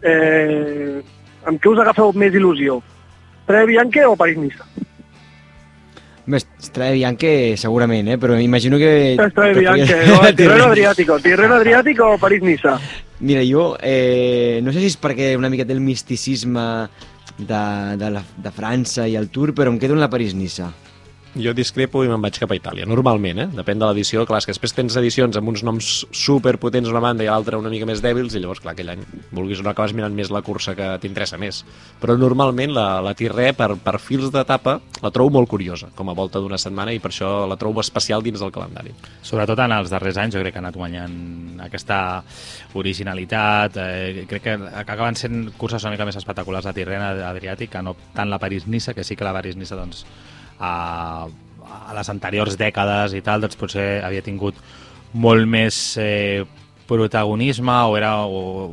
[0.00, 1.02] Eh,
[1.44, 2.78] amb què us agafeu més il·lusió?
[3.50, 4.64] Tre Bianche o París-Niça?
[4.72, 4.89] Més,
[6.36, 8.18] Estrada Bianche segurament, eh?
[8.18, 9.14] però imagino que...
[9.14, 11.18] Estrada que Bianche, no, Tirreno Adriàtico.
[11.20, 12.78] Tirreno Adriàtico o París-Niça?
[13.20, 16.66] Mira, jo eh, no sé si és perquè una mica té el misticisme
[17.36, 17.64] de,
[18.00, 20.70] de, la, de França i el Tour, però em quedo en la París-Niça.
[21.38, 23.44] Jo discrepo i me'n vaig cap a Itàlia, normalment, eh?
[23.54, 27.28] Depèn de l'edició, clar, que després tens edicions amb uns noms superpotents una banda i
[27.28, 30.16] l'altra una mica més dèbils, i llavors, clar, aquell any, vulguis o no, acabes mirant
[30.16, 31.60] més la cursa que t'interessa més.
[32.02, 36.16] Però normalment la, la Tirré, per, per fils d'etapa, la trobo molt curiosa, com a
[36.18, 38.96] volta d'una setmana, i per això la trobo especial dins del calendari.
[39.22, 42.00] Sobretot en els darrers anys jo crec que ha anat guanyant aquesta
[42.74, 47.86] originalitat, eh, crec que acaben sent curses una mica més espectaculars de Tirrena Adriàtic que
[47.86, 50.04] no tant la París-Niça, que sí que la París-Niça doncs,
[50.60, 54.58] a, a les anteriors dècades i tal, doncs potser havia tingut
[55.12, 56.44] molt més eh,
[56.86, 58.72] protagonisme o era o,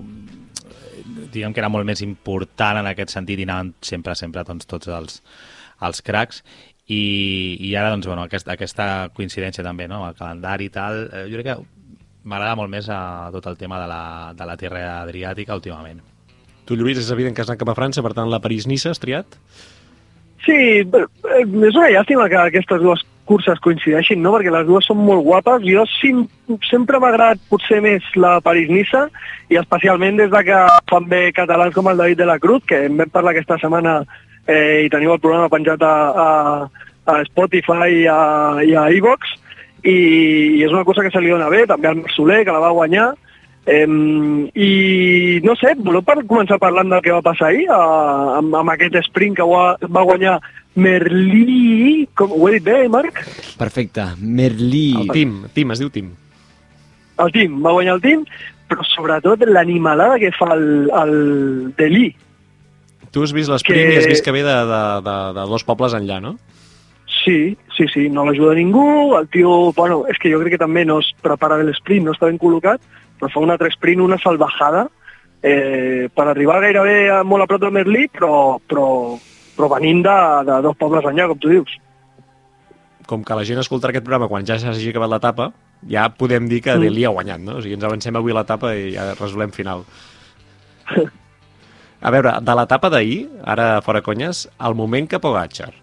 [1.34, 4.90] diguem que era molt més important en aquest sentit i anaven sempre, sempre doncs, tots
[4.92, 5.22] els,
[5.86, 6.44] els cracs
[6.88, 10.04] i, i ara doncs, bueno, aquesta, aquesta coincidència també, no?
[10.08, 11.58] el calendari i tal, eh, jo crec que
[12.28, 13.00] m'agrada molt més a
[13.34, 14.04] tot el tema de la,
[14.38, 16.02] de la Terra Adriàtica últimament.
[16.68, 19.00] Tu, Lluís, és evident que has anat cap a França, per tant, la París-Niça has
[19.00, 19.38] triat?
[20.48, 21.06] Sí, eh,
[21.44, 24.32] és una llàstima que aquestes dues curses coincideixin, no?
[24.38, 25.66] perquè les dues són molt guapes.
[25.68, 26.22] Jo sim,
[26.70, 29.10] sempre m'ha agradat potser més la París-Niça
[29.52, 32.86] i especialment des de que fan bé catalans com el David de la Cruz, que
[32.88, 34.00] en vam parlar aquesta setmana
[34.48, 36.30] eh, i teniu el programa penjat a, a,
[37.12, 38.22] a Spotify i a,
[38.64, 39.36] i a iVox,
[39.84, 42.64] i, i és una cosa que se li dona bé, també al Soler, que la
[42.64, 43.12] va guanyar,
[43.68, 43.84] Eh,
[44.56, 44.70] I
[45.44, 47.80] no sé, voleu par començar parlant del que va passar ahir a,
[48.40, 50.38] amb, amb aquest sprint que va, va guanyar
[50.78, 53.20] Merlí, com, ho he dit bé, Marc?
[53.58, 54.06] Perfecte.
[54.22, 54.94] Merlí.
[55.02, 56.12] El Tim, Tim, es diu Tim.
[57.20, 58.24] El Tim, va guanyar el Tim,
[58.70, 60.68] però sobretot l'animalada que fa el,
[61.02, 61.16] el
[61.80, 62.12] Delí.
[63.12, 65.66] Tu has vist l'esprint Que- i has vist que ve de, de, de, de dos
[65.66, 66.36] pobles enllà, no?
[67.24, 70.86] Sí, sí, sí, no l'ajuda ningú, el tio, bueno, és que jo crec que també
[70.86, 72.80] no es prepara bé l'esprint, no està ben col·locat,
[73.18, 74.88] però fa un altre sprint, una salvajada,
[75.42, 78.88] eh, per arribar gairebé a, molt a prop del Merlí, però, però,
[79.58, 80.18] però venint de,
[80.50, 81.78] de dos pobles enllà, com tu dius.
[83.08, 85.52] Com que la gent escoltarà aquest programa quan ja s'hagi acabat l'etapa,
[85.88, 86.84] ja podem dir que Mm.
[86.84, 87.58] Delhi ha guanyat, no?
[87.58, 89.86] O sigui, ens avancem avui l'etapa i ja resolem final.
[91.98, 95.74] A veure, de l'etapa d'ahir, ara fora conyes, al moment que Pogacar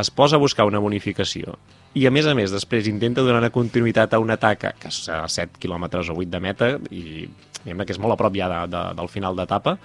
[0.00, 1.58] es posa a buscar una bonificació
[1.94, 5.02] i a més a més després intenta donar una continuïtat a un atac que és
[5.12, 7.26] a 7 km o 8 de meta i
[7.62, 9.76] diguem que és molt a prop ja de, de, del final d'etapa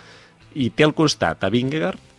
[0.56, 2.16] i té al costat a Vingegaard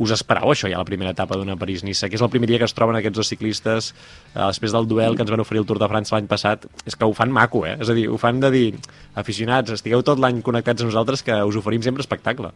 [0.00, 2.64] us esperau això ja la primera etapa d'una París-Niça, que és el primer dia que
[2.64, 5.80] es troben aquests dos ciclistes eh, després del duel que ens van oferir el Tour
[5.82, 7.74] de França l'any passat, és que ho fan maco, eh?
[7.76, 8.64] És a dir, ho fan de dir,
[9.20, 12.54] aficionats, estigueu tot l'any connectats a nosaltres que us oferim sempre espectacle.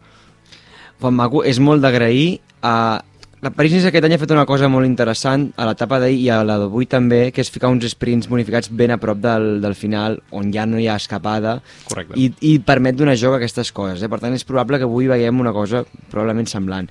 [1.01, 3.03] Juan Maco, és molt d'agrair a...
[3.45, 6.39] La París-Niça aquest any ha fet una cosa molt interessant a l'etapa d'ahir i a
[6.41, 10.15] la d'avui també, que és ficar uns sprints bonificats ben a prop del, del final,
[10.33, 12.17] on ja no hi ha escapada, Correcte.
[12.17, 14.01] i, i permet donar joc a aquestes coses.
[14.01, 14.09] Eh?
[14.09, 16.89] Per tant, és probable que avui veiem una cosa probablement semblant.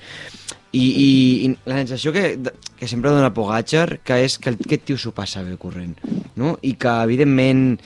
[0.71, 1.09] I, i,
[1.49, 2.23] i la sensació que,
[2.79, 5.99] que sempre dona Pogacar que és que aquest tio s'ho passa bé corrent,
[6.39, 6.55] no?
[6.63, 7.81] I que, evidentment,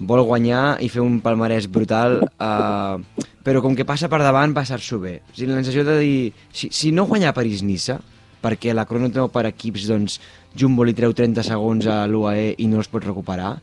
[0.00, 5.02] vol guanyar i fer un palmarès brutal, eh, però com que passa per davant, passar-s'ho
[5.04, 5.18] bé.
[5.28, 6.18] O sigui, la sensació de dir,
[6.56, 8.00] si, si no guanyar París-Niça,
[8.44, 10.18] perquè la crono treu per equips, doncs
[10.54, 13.56] Jumbo li treu 30 segons a l'UAE i no els pot recuperar,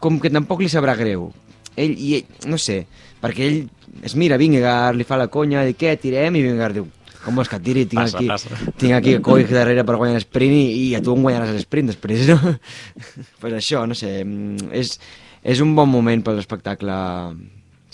[0.00, 1.32] com que tampoc li sabrà greu.
[1.76, 2.84] Ell, i ell, no sé,
[3.20, 3.58] perquè ell
[4.06, 6.38] es mira Vingegaard, li fa la conya, diu, què, tirem?
[6.38, 6.86] I Vingegaard diu,
[7.26, 7.84] com vols que tiri?
[7.90, 8.72] Tinc Passa, aquí, passa.
[8.78, 12.28] tinc aquí Coig darrere per guanyar l'esprint i, i a tu em guanyaràs l'esprint després,
[12.30, 12.38] no?
[13.42, 14.94] pues això, no sé, mm, és,
[15.42, 16.94] és un bon moment per l'espectacle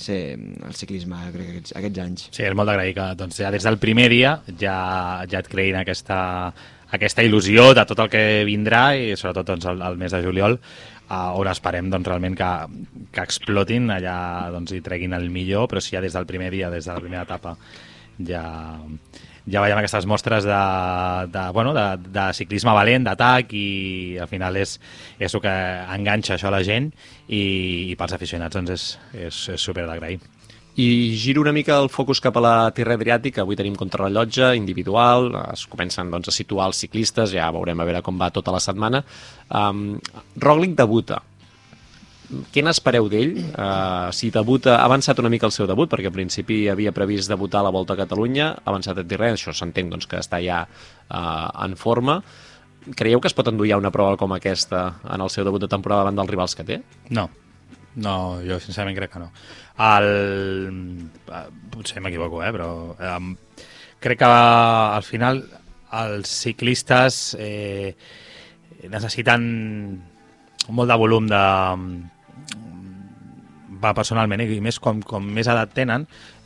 [0.04, 2.28] ser el ciclisme, crec, aquests, aquests anys.
[2.30, 4.76] Sí, és molt d'agrair que doncs, ja des del primer dia ja,
[5.30, 6.18] ja et creïn aquesta,
[6.92, 10.58] aquesta il·lusió de tot el que vindrà i sobretot doncs, el, el mes de juliol
[10.58, 12.52] uh, on esperem doncs, realment que,
[13.14, 14.18] que explotin allà
[14.52, 17.02] doncs, i treguin el millor, però si ja des del primer dia, des de la
[17.04, 17.56] primera etapa
[18.28, 18.44] ja,
[19.50, 20.60] ja veiem aquestes mostres de,
[21.32, 24.76] de, bueno, de, de ciclisme valent, d'atac i al final és,
[25.18, 25.56] és el que
[25.96, 26.92] enganxa això a la gent
[27.26, 27.42] i,
[27.90, 28.86] i pels aficionats doncs, és,
[29.26, 30.20] és, és super d'agrair.
[30.72, 33.42] I giro una mica el focus cap a la Terra Adriàtica.
[33.42, 38.00] Avui tenim contrarrellotge individual, es comencen doncs, a situar els ciclistes, ja veurem a veure
[38.00, 39.02] com va tota la setmana.
[39.52, 39.98] Um,
[40.40, 41.20] Roglic debuta.
[42.52, 43.34] Què n'espereu d'ell?
[43.52, 47.28] Uh, si debuta, ha avançat una mica el seu debut, perquè al principi havia previst
[47.28, 50.40] debutar a la Volta a Catalunya, ha avançat a Tirrena, això s'entén doncs, que està
[50.44, 52.22] ja uh, en forma.
[52.98, 55.70] Creieu que es pot endur ja una prova com aquesta en el seu debut de
[55.70, 56.80] temporada davant dels rivals que té?
[57.14, 57.28] No,
[57.94, 59.28] no, jo sincerament crec que no.
[59.82, 60.08] El...
[61.28, 63.32] eh, Potser m'equivoco, eh, però um,
[64.02, 65.42] crec que al final
[65.92, 67.92] els ciclistes eh,
[68.88, 69.44] necessiten
[70.68, 71.42] molt de volum de
[73.82, 74.46] va personalment, eh?
[74.54, 76.04] i més com, com més edat tenen,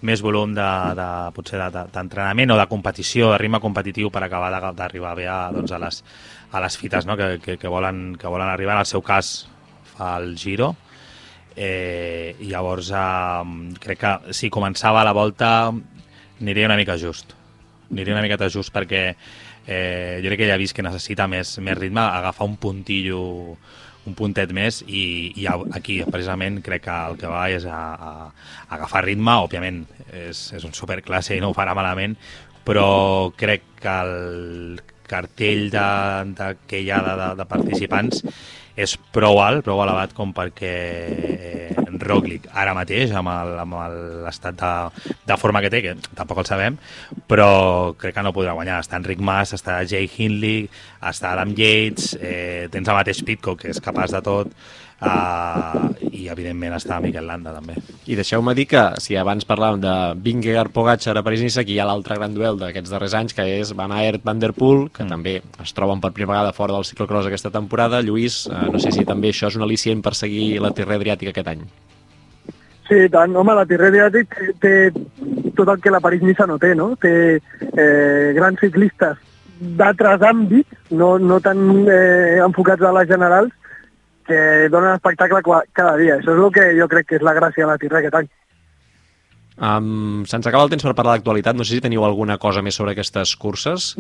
[0.09, 4.23] més volum de, de potser de- de- d'entrenament o de competició, de ritme competitiu per
[4.25, 6.03] acabar de- d'arribar bé a, doncs, a, les,
[6.53, 7.17] a les fites no?
[7.17, 8.75] que, que, que, volen, que volen arribar.
[8.79, 9.49] En el seu cas
[9.97, 10.75] fa el Giro,
[11.57, 15.69] eh, i llavors eh, crec que si començava la volta
[16.41, 17.35] aniria una mica just.
[17.91, 19.11] Aniria una miqueta just perquè
[19.67, 23.57] eh, jo crec que ja he vist que necessita més, més ritme, agafar un puntillo
[24.07, 28.11] un puntet més i, i aquí precisament crec que el que va és a, a,
[28.27, 32.17] a agafar ritme, òbviament és, és un superclasse i no ho farà malament
[32.67, 35.89] però crec que el cartell de,
[36.35, 38.25] de, que hi ha de, de, de participants
[38.77, 40.75] és prou alt, prou elevat com perquè
[41.17, 43.77] eh, Roglic ara mateix, amb
[44.25, 44.73] l'estat de,
[45.27, 46.79] de forma que té, que tampoc el sabem,
[47.29, 48.81] però crec que no podrà guanyar.
[48.85, 50.67] Està Enric Mas, està Jay Hindley,
[51.03, 54.53] està Adam Yates, eh, tens el mateix Pitcock, que és capaç de tot,
[55.01, 57.77] eh, i evidentment està Miquel Landa també.
[58.07, 61.89] I deixeu-me dir que, si abans parlàvem de Vingegaard Pogacar a París-Nice, aquí hi ha
[61.89, 65.13] l'altre gran duel d'aquests darrers anys, que és Van Aert Van Der Poel, que mm.
[65.13, 68.03] també es troben per primera vegada fora del ciclocross aquesta temporada.
[68.03, 71.35] Lluís, eh, no sé si també això és un al·licient per seguir la Tirre Adriàtica
[71.35, 71.67] aquest any.
[72.87, 73.35] Sí, tant.
[73.35, 76.93] Home, la Tirré Adriàtic té, té tot el que la París-Niça no té, no?
[77.03, 79.19] Té eh, grans ciclistes
[79.57, 83.55] d'altres àmbits, no, no tan eh, enfocats a les generals,
[84.27, 85.41] que donen espectacle
[85.73, 86.19] cada dia.
[86.19, 88.29] Això és el que jo crec que és la gràcia de la Tirré aquest any.
[89.57, 91.57] Um, Se'ns acaba el temps per parlar d'actualitat.
[91.57, 93.95] No sé si teniu alguna cosa més sobre aquestes curses,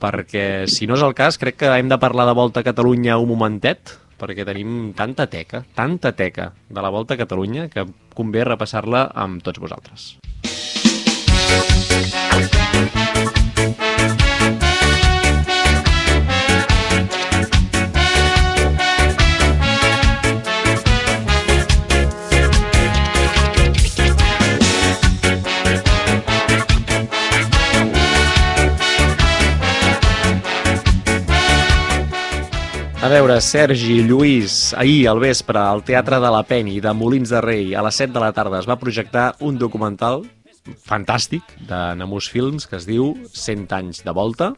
[0.00, 3.18] perquè si no és el cas, crec que hem de parlar de Volta a Catalunya
[3.20, 8.44] un momentet, perquè tenim tanta teca, tanta teca de la Volta a Catalunya, que convé
[8.48, 10.16] repassar-la amb tots vosaltres.
[33.06, 37.38] A veure, Sergi, Lluís, ahir al vespre al Teatre de la Peni de Molins de
[37.44, 40.24] Rei a les 7 de la tarda es va projectar un documental
[40.88, 44.50] fantàstic de Namus Films que es diu 100 anys de volta.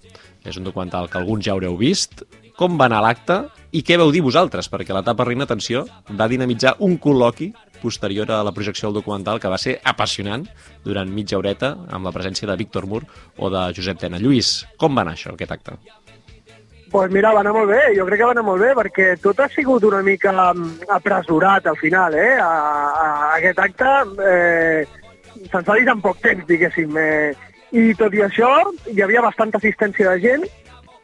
[0.48, 2.24] És un documental que alguns ja haureu vist.
[2.56, 4.72] Com va anar l'acte i què veu dir vosaltres?
[4.72, 9.44] Perquè la tapa reina, atenció, va dinamitzar un col·loqui posterior a la projecció del documental
[9.44, 10.48] que va ser apassionant
[10.88, 13.04] durant mitja horeta amb la presència de Víctor Mur
[13.36, 14.16] o de Josep Tena.
[14.16, 15.82] Lluís, com va anar això, aquest acte?
[16.90, 19.40] Pues mira, va anar molt bé, jo crec que va anar molt bé, perquè tot
[19.40, 22.36] ha sigut una mica mm, apresurat al final, eh?
[22.40, 22.52] A,
[22.88, 23.92] a, aquest acte
[24.24, 24.86] eh,
[25.50, 26.96] se'ns va dir en poc temps, diguéssim.
[26.96, 27.34] Eh,
[27.76, 28.48] I tot i això,
[28.88, 30.46] hi havia bastanta assistència de gent,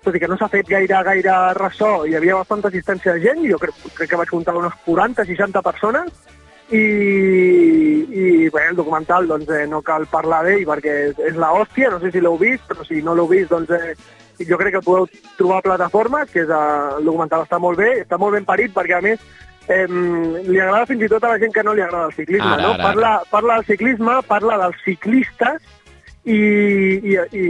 [0.05, 3.45] tot i que no s'ha fet gaire, gaire ressò, hi havia bastanta assistència de gent,
[3.51, 6.25] jo crec, crec que vaig comptar unes 40-60 persones,
[6.73, 6.81] i,
[8.09, 11.91] i bé, el documental doncs, eh, no cal parlar d'ell perquè és, és la hòstia,
[11.93, 13.93] no sé si l'heu vist, però si no l'heu vist, doncs eh,
[14.43, 17.79] jo crec que el podeu trobar a plataformes, que és, eh, el documental està molt
[17.79, 19.21] bé, està molt ben parit perquè a més
[19.69, 22.51] eh, li agrada fins i tot a la gent que no li agrada el ciclisme,
[22.51, 22.73] Ara, no?
[22.75, 25.63] ara, Parla, parla del ciclisme, parla dels ciclistes
[26.25, 26.41] i,
[27.15, 27.47] i, i,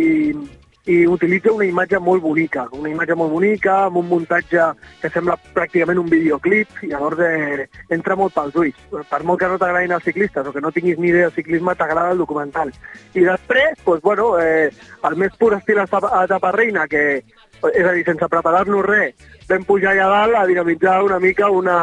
[0.87, 4.67] i utilitza una imatge molt bonica, una imatge molt bonica, amb un muntatge
[5.01, 8.83] que sembla pràcticament un videoclip, i llavors eh, entra molt pels ulls.
[9.09, 11.75] Per molt que no t'agradin els ciclistes o que no tinguis ni idea del ciclisme,
[11.75, 12.73] t'agrada el documental.
[13.15, 14.69] I després, doncs, bueno, eh,
[15.09, 17.25] el més pur estil a Tapa- a Tapa Reina, que
[17.73, 19.15] és a dir, sense preparar-nos res,
[19.49, 21.77] vam pujar allà dalt a dinamitzar una mica una,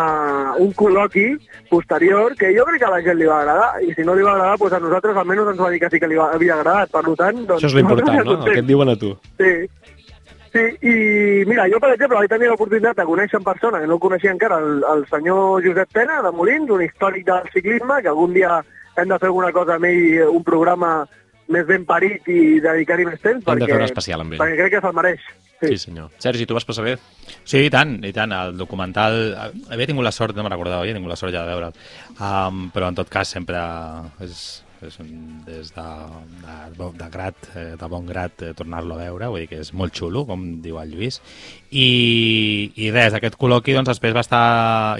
[0.61, 1.27] un col·loqui
[1.69, 4.25] posterior que jo crec que a la gent li va agradar i si no li
[4.25, 6.57] va agradar, doncs a nosaltres almenys ens va dir que sí que li va, havia
[6.57, 7.45] agradat, per tant...
[7.45, 8.37] Doncs, Això és l'important, no?
[8.39, 9.15] El que et diuen a tu.
[9.41, 9.53] Sí.
[10.51, 10.93] Sí, i
[11.47, 14.33] mira, jo per exemple vaig tenir l'oportunitat de conèixer en persona, que no el coneixia
[14.33, 18.57] encara, el, el senyor Josep Pena de Molins, un històric del ciclisme, que algun dia
[18.99, 20.91] hem de fer alguna cosa amb ell, un programa
[21.51, 24.43] més ben parit i dedicar-hi més temps, Hem de fer perquè, un especial amb ell.
[24.43, 25.23] perquè crec que se'l mereix.
[25.61, 26.09] Sí, senyor.
[26.17, 26.95] Sergi, tu vas passar bé?
[27.45, 28.33] Sí, i tant, i tant.
[28.33, 29.19] El documental...
[29.69, 31.77] Havia tingut la sort, no me'n recordava, havia tingut la sort ja de veure'l.
[32.17, 33.61] Um, però en tot cas sempre
[34.25, 34.41] és,
[34.81, 35.13] és un,
[35.45, 35.87] des de,
[36.47, 39.69] de, de grat, eh, de bon grat, eh, tornar-lo a veure, vull dir que és
[39.77, 41.21] molt xulo, com diu el Lluís.
[41.69, 41.87] I,
[42.81, 44.45] i res, aquest col·loqui doncs, després va estar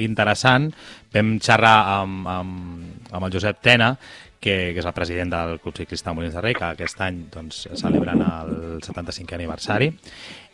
[0.06, 0.70] interessant.
[1.16, 3.96] Vam xerrar amb, amb, amb el Josep Tena,
[4.42, 7.68] que, que és el president del Club Ciclista Molins de Rei, que aquest any doncs,
[7.80, 9.92] celebren el 75è aniversari,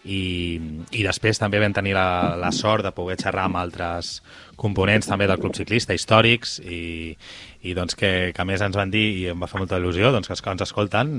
[0.07, 0.57] i,
[0.95, 4.21] i després també vam tenir la, la sort de poder xerrar amb altres
[4.57, 7.11] components també del club ciclista, històrics i,
[7.67, 10.09] i doncs que, que a més ens van dir i em va fer molta il·lusió
[10.15, 11.11] doncs que els que ens escolten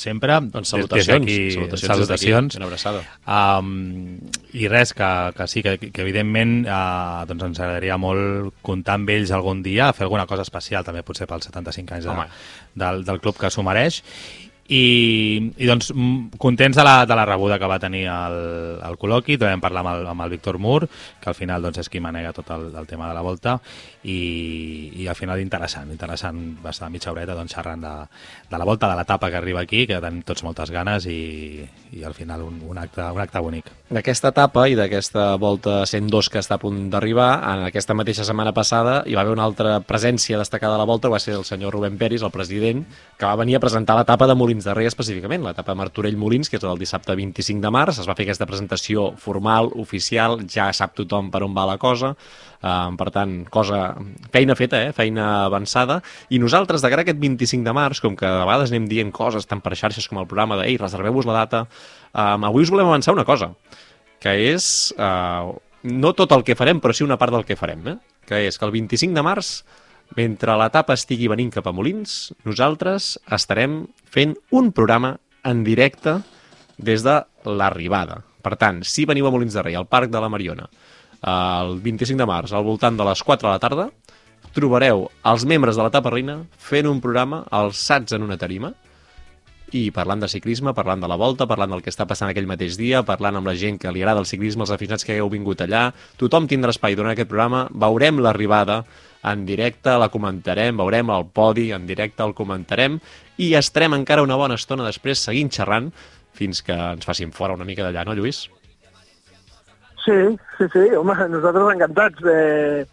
[0.00, 2.54] sempre Doncs des- des salutacions, d'aquí, salutacions, salutacions.
[2.54, 3.02] des una abraçada.
[3.28, 4.16] Um,
[4.54, 9.10] I res, que, que sí, que, que evidentment uh, doncs ens agradaria molt comptar amb
[9.12, 12.26] ells algun dia, fer alguna cosa especial també potser pels 75 anys de, Home.
[12.80, 14.00] del, del club que s'ho mereix
[14.68, 15.90] i, i doncs
[16.40, 18.38] contents de la, de la rebuda que va tenir el,
[18.84, 20.86] el col·loqui, també vam parlar amb el, amb el Víctor Mur,
[21.20, 23.58] que al final doncs, és qui manega tot el, el tema de la volta
[24.04, 27.92] i, i al final interessant, interessant va estar mitja horeta doncs, xerrant de,
[28.50, 31.64] de la volta, de l'etapa que arriba aquí, que tenim tots moltes ganes i,
[31.96, 33.70] i al final un, un, acte, un acte bonic.
[33.94, 38.52] D'aquesta etapa i d'aquesta volta 102 que està a punt d'arribar, en aquesta mateixa setmana
[38.56, 41.72] passada hi va haver una altra presència destacada a la volta, va ser el senyor
[41.72, 42.84] Rubén Peris, el president,
[43.16, 46.68] que va venir a presentar l'etapa de Molins de Rei específicament, l'etapa Martorell-Molins, que és
[46.68, 51.30] el dissabte 25 de març, es va fer aquesta presentació formal, oficial, ja sap tothom
[51.32, 52.14] per on va la cosa,
[52.64, 53.90] Uh, per tant, cosa,
[54.32, 54.92] feina feta, eh?
[54.96, 55.98] feina avançada,
[56.32, 59.44] i nosaltres, de cara aquest 25 de març, com que a vegades anem dient coses
[59.44, 61.66] tant per xarxes com el programa de «Ei, reserveu-vos la data»,
[62.14, 63.50] um, avui us volem avançar una cosa,
[64.16, 65.52] que és uh,
[65.84, 67.98] no tot el que farem, però sí una part del que farem, eh?
[68.24, 69.52] que és que el 25 de març,
[70.16, 76.22] mentre l'etapa estigui venint cap a Molins, nosaltres estarem fent un programa en directe
[76.78, 78.22] des de l'arribada.
[78.44, 80.70] Per tant, si veniu a Molins de Rei, al Parc de la Mariona,
[81.24, 83.88] el 25 de març, al voltant de les 4 de la tarda,
[84.54, 88.74] trobareu els membres de l'etapa reina fent un programa alçats en una tarima
[89.74, 92.76] i parlant de ciclisme, parlant de la volta, parlant del que està passant aquell mateix
[92.78, 95.64] dia, parlant amb la gent que li agrada el ciclisme, els aficionats que hagueu vingut
[95.64, 95.88] allà.
[96.20, 98.84] Tothom tindrà espai durant aquest programa, veurem l'arribada
[99.26, 103.00] en directe, la comentarem, veurem el podi en directe, el comentarem
[103.40, 105.90] i estarem encara una bona estona després seguint xerrant
[106.34, 108.44] fins que ens facin fora una mica d'allà, no, Lluís?
[110.04, 110.18] Sí,
[110.58, 112.26] sí, sí, home, nosaltres encantats.
[112.28, 112.84] Eh,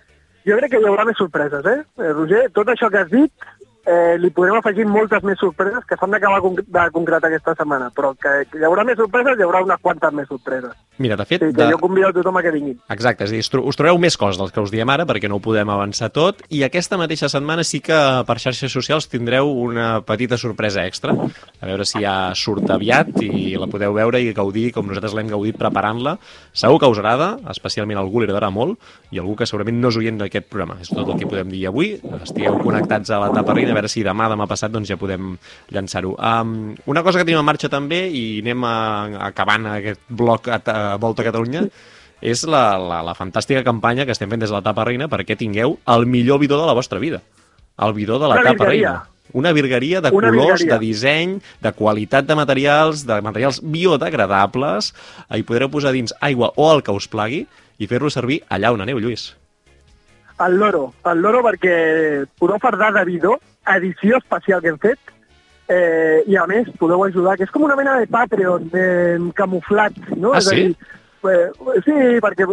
[0.48, 1.82] jo crec que hi haurà més sorpreses, eh?
[2.00, 3.50] eh Roger, tot això que has dit,
[3.86, 8.14] eh, li podrem afegir moltes més sorpreses que s'han d'acabar de concretar aquesta setmana, però
[8.16, 10.74] que, hi haurà més sorpreses, hi haurà unes quantes més sorpreses.
[11.02, 11.72] Mira, de fet, Sí, que de...
[11.72, 12.78] jo convido a tothom a que vinguin.
[12.94, 15.06] Exacte, és a dir, us tro- us trobeu més coses dels que us diem ara
[15.10, 19.08] perquè no ho podem avançar tot i aquesta mateixa setmana sí que per xarxes socials
[19.10, 24.22] tindreu una petita sorpresa extra a veure si ja surt aviat i la podeu veure
[24.22, 26.18] i gaudir com nosaltres l'hem gaudit preparant-la.
[26.54, 28.78] Segur que us agrada, especialment algú li agradarà molt
[29.12, 30.78] i algú que segurament no és oient d'aquest programa.
[30.82, 31.96] És tot el que podem dir avui.
[32.22, 35.34] Estigueu connectats a la tapa reina a veure si demà, demà passat doncs ja podem
[35.72, 36.14] llançar-ho.
[36.18, 38.76] Um, una cosa que tenim en marxa també i anem a,
[39.32, 41.66] acabant aquest bloc a, a Volta a Catalunya
[42.22, 45.38] és la, la, la fantàstica campanya que estem fent des de la Tapa Reina perquè
[45.38, 47.24] tingueu el millor bidó de la vostra vida.
[47.82, 48.92] El bidó de la Una Tapa virgueria.
[48.92, 49.08] Reina.
[49.34, 50.74] Una virgueria de Una colors, virgueria.
[50.74, 54.92] de disseny, de qualitat de materials, de materials biodegradables.
[55.32, 57.46] Hi podreu posar dins aigua o el que us plagui
[57.80, 59.32] i fer-lo servir allà on aneu, Lluís.
[60.42, 63.38] El loro, el loro perquè podeu fardar de vidó,
[63.68, 65.00] edició especial que hem fet,
[65.72, 69.98] eh, i a més podeu ajudar, que és com una mena de Patreon eh, camuflat,
[70.16, 70.34] no?
[70.34, 70.64] Ah, és a sí?
[70.64, 70.76] dir,
[71.32, 72.48] eh, sí, perquè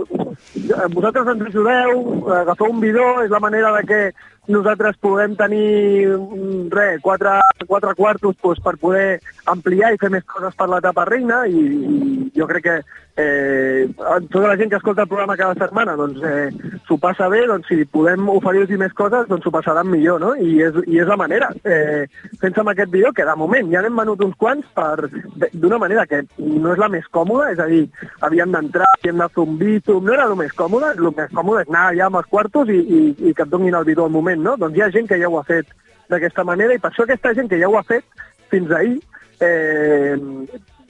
[0.95, 2.03] vosaltres ens ajudeu,
[2.43, 4.03] agafeu un bidó, és la manera de que
[4.49, 10.25] nosaltres podem tenir mm, res, quatre, quatre quartos doncs, per poder ampliar i fer més
[10.29, 12.79] coses per l'etapa reina i, i jo crec que
[13.19, 13.89] eh,
[14.31, 16.49] tota la gent que escolta el programa cada setmana doncs eh,
[16.87, 20.35] s'ho passa bé, doncs si podem oferir-los més coses doncs s'ho passaran millor, no?
[20.39, 21.51] I és, i és la manera.
[21.65, 22.07] Eh,
[22.41, 25.09] Pensa en aquest vídeo que de moment ja n'hem venut uns quants per
[25.53, 27.83] d'una manera que no és la més còmoda, és a dir,
[28.23, 31.65] havíem d'entrar, havíem de fer un bítum, no era el més còmode, el més còmode
[31.65, 34.15] és anar allà amb els quartos i, i, i que et donin el bidó al
[34.15, 34.57] moment, no?
[34.57, 35.67] Doncs hi ha gent que ja ho ha fet
[36.09, 38.05] d'aquesta manera i per això aquesta gent que ja ho ha fet
[38.51, 38.97] fins ahir
[39.41, 40.17] eh,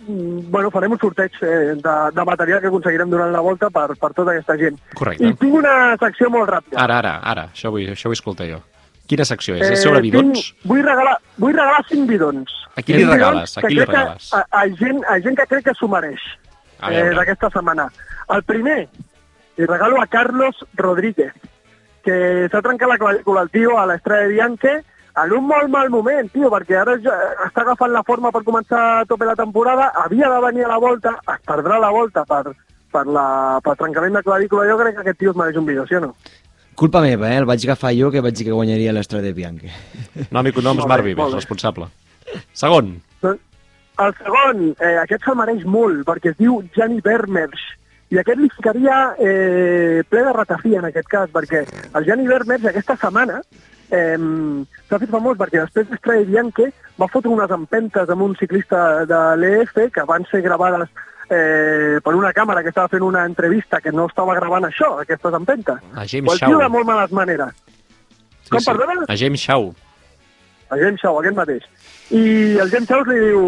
[0.07, 4.12] bueno, farem un sorteig eh, de, de material que aconseguirem durant la volta per, per
[4.16, 4.78] tota aquesta gent.
[4.96, 5.26] Correcte.
[5.26, 6.78] I tinc una secció molt ràpida.
[6.80, 7.44] Ara, ara, ara.
[7.53, 8.61] Això vull, això vull escoltar jo.
[9.09, 9.66] Quina secció és?
[9.74, 10.38] És sobre Eh, bidons?
[10.38, 12.55] tinc- vull, regalar, vull regalar cinc bidons.
[12.76, 13.57] A qui li regales?
[13.59, 14.30] A qui li regales?
[14.36, 16.20] A, a, gent, a gent que crec que s'ho mereix
[16.88, 17.88] eh, d'aquesta setmana.
[18.32, 18.80] El primer,
[19.59, 21.32] li regalo a Carlos Rodríguez,
[22.05, 24.72] que s'ha trencat la clavícula al tio a l'Estrada de Bianche
[25.24, 27.14] en un molt mal moment, tio, perquè ara ja
[27.46, 30.78] està agafant la forma per començar a tope la temporada, havia de venir a la
[30.82, 32.44] volta, es perdrà la volta per,
[32.92, 33.26] per, la,
[33.64, 36.05] per trencament de clavícula, jo crec que aquest tio es mereix un vídeo, sí o
[36.07, 36.12] no?
[36.78, 37.40] Culpa meva, eh?
[37.40, 39.72] El vaig agafar jo, que vaig dir que guanyaria l'Estrada de Bianchi.
[40.34, 41.42] Nom i cognoms Marc Vives, molt bé.
[41.42, 41.90] responsable.
[42.55, 42.94] Segon.
[43.99, 47.64] El segon, eh, aquest se'l mereix molt, perquè es diu Gianni Vermeers,
[48.11, 52.64] i aquest li ficaria eh, ple de ratafia en aquest cas, perquè el Gianni Vermeers
[52.70, 53.42] aquesta setmana
[53.90, 54.16] eh,
[54.88, 59.20] s'ha fet famós perquè després d'Estrella Bianche va fotre unes empentes amb un ciclista de
[59.42, 60.88] l'EF que van ser gravades
[61.28, 65.34] eh, per una càmera que estava fent una entrevista que no estava gravant això, aquestes
[65.36, 65.82] empentes.
[65.94, 66.72] A James tio de Shaw.
[66.72, 67.52] molt males maneres.
[68.48, 69.04] Com, perdona?
[69.09, 69.68] A James Shaw.
[70.72, 71.68] El James Shaw, aquest mateix.
[72.12, 72.22] I
[72.61, 73.44] el James Shaw li diu,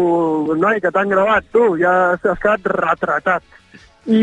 [0.61, 3.45] noi, que t'han gravat, tu, ja has quedat retratat.
[4.05, 4.21] I,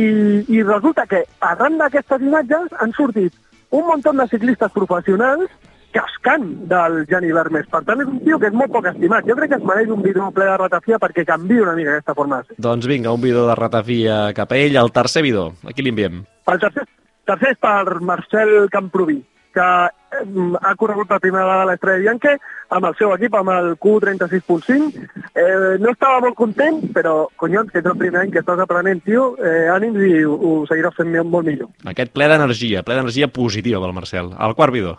[0.49, 3.35] I resulta que arran d'aquestes imatges han sortit
[3.71, 5.51] un munt de ciclistes professionals
[5.93, 7.67] cascant del Gianni Vermes.
[7.71, 9.27] Per tant, és un tio que és molt poc estimat.
[9.29, 12.17] Jo crec que es mereix un vídeo ple de ratafia perquè canvia una mica aquesta
[12.19, 12.59] forma de ser.
[12.69, 14.77] Doncs vinga, un bidó de ratafia cap a ell.
[14.77, 16.23] El tercer bidó, a qui l'enviem?
[16.53, 16.85] El tercer,
[17.29, 19.19] tercer és per Marcel Camproví,
[19.57, 20.25] que eh,
[20.61, 22.37] ha corregut per primera vegada a l'Estrella Bianche
[22.71, 25.09] amb el seu equip, amb el Q36.5.
[25.35, 29.01] Eh, no estava molt content, però, conyons, que és el primer any que estàs aprenent,
[29.07, 31.69] tio, eh, ànims i ho, ho seguiràs fent molt millor.
[31.89, 34.33] Aquest ple d'energia, ple d'energia positiva pel Marcel.
[34.39, 34.97] El quart bidó.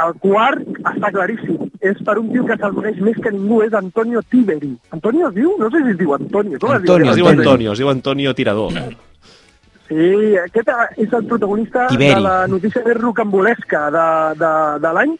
[0.00, 0.62] El quart
[0.94, 1.58] està claríssim.
[1.82, 4.76] És per un tio que se'l coneix més que ningú, és Antonio Tiberi.
[4.94, 5.56] Antonio es diu?
[5.58, 6.58] No sé si es diu Antonio.
[6.62, 6.94] Com es diu?
[6.94, 7.48] Antonio, Es diu Antonio.
[7.50, 8.72] Antonio, es diu Antonio Tirador.
[9.90, 10.68] Sí, aquest
[11.02, 12.14] és el protagonista Tiberi.
[12.14, 14.04] de la notícia més rocambolesca de,
[14.38, 14.50] de,
[14.84, 15.16] de l'any,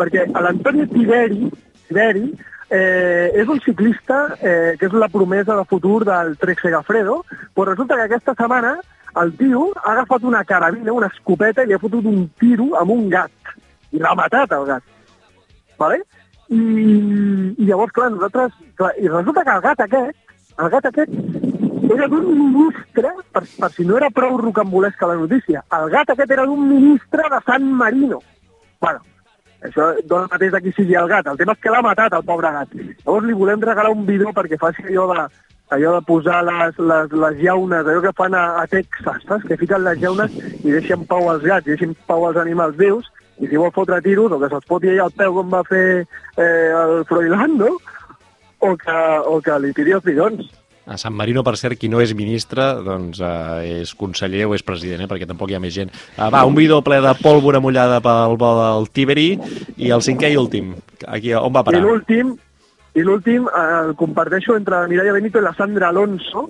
[0.00, 1.50] perquè l'Antonio Tiberi,
[1.88, 2.24] Tiberi
[2.70, 7.20] eh, és un ciclista eh, que és la promesa de futur del Trek Segafredo,
[7.54, 8.78] però resulta que aquesta setmana
[9.20, 12.94] el tio ha agafat una carabina, una escopeta, i li ha fotut un tiro amb
[12.94, 13.54] un gat.
[13.90, 14.84] I l'ha matat, el gat.
[15.80, 15.98] Vale?
[16.50, 16.60] I,
[17.58, 18.54] I llavors, clar, nosaltres...
[18.78, 23.70] Clar, I resulta que el gat aquest, el gat aquest era d'un ministre, per, per
[23.74, 27.66] si no era prou rocambolesca la notícia, el gat aquest era d'un ministre de San
[27.82, 28.20] Marino.
[28.80, 29.02] Bueno,
[29.60, 31.26] això dona el mateix de sigui el gat.
[31.26, 32.74] El tema és que l'ha matat, el pobre gat.
[32.74, 35.26] Llavors li volem regalar un bidó perquè faci allò de,
[35.76, 39.46] allò de posar les, les, les llaunes, allò que fan a, a Texas, saps?
[39.48, 43.10] Que fiquen les llaunes i deixen pau els gats, i deixen pau els animals vius,
[43.40, 45.84] i si vol fotre tiros, o que se'ls foti ell al peu com va fer
[46.00, 47.76] eh, el Froilán, no?
[48.60, 48.96] O que,
[49.32, 50.50] o que li tiri els bidons.
[50.86, 54.64] A San Marino, per cert, qui no és ministre, doncs eh, és conseller o és
[54.66, 55.92] president, eh, perquè tampoc hi ha més gent.
[56.16, 59.28] Uh, va, un bidó ple de pólvora mullada pel bo del Tiberi
[59.76, 60.72] i el cinquè i últim.
[61.06, 61.82] Aquí, on va I parar?
[61.84, 62.34] l'últim,
[62.96, 66.48] i l'últim eh, el comparteixo entre la Mireia Benito i la Sandra Alonso,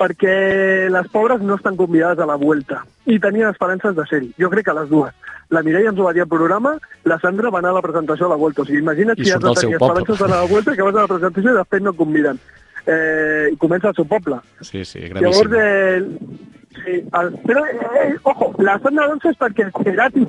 [0.00, 4.30] perquè les pobres no estan convidades a la Vuelta i tenien esperances de ser-hi.
[4.40, 5.12] Jo crec que les dues.
[5.50, 8.28] La Mireia ens ho va dir al programa, la Sandra va anar a la presentació
[8.28, 8.62] a la Vuelta.
[8.62, 10.88] O sigui, imagina't I si has de tenir esperances d'anar a la Vuelta i que
[10.88, 12.40] vas a la presentació i després no et conviden.
[12.86, 14.38] Eh, I comença al seu poble.
[14.60, 15.54] Sí, sí, Llavors, gravíssim.
[15.60, 20.26] eh, sí, el, però, eh, ojo, la Sandra Alonso és perquè Cerati,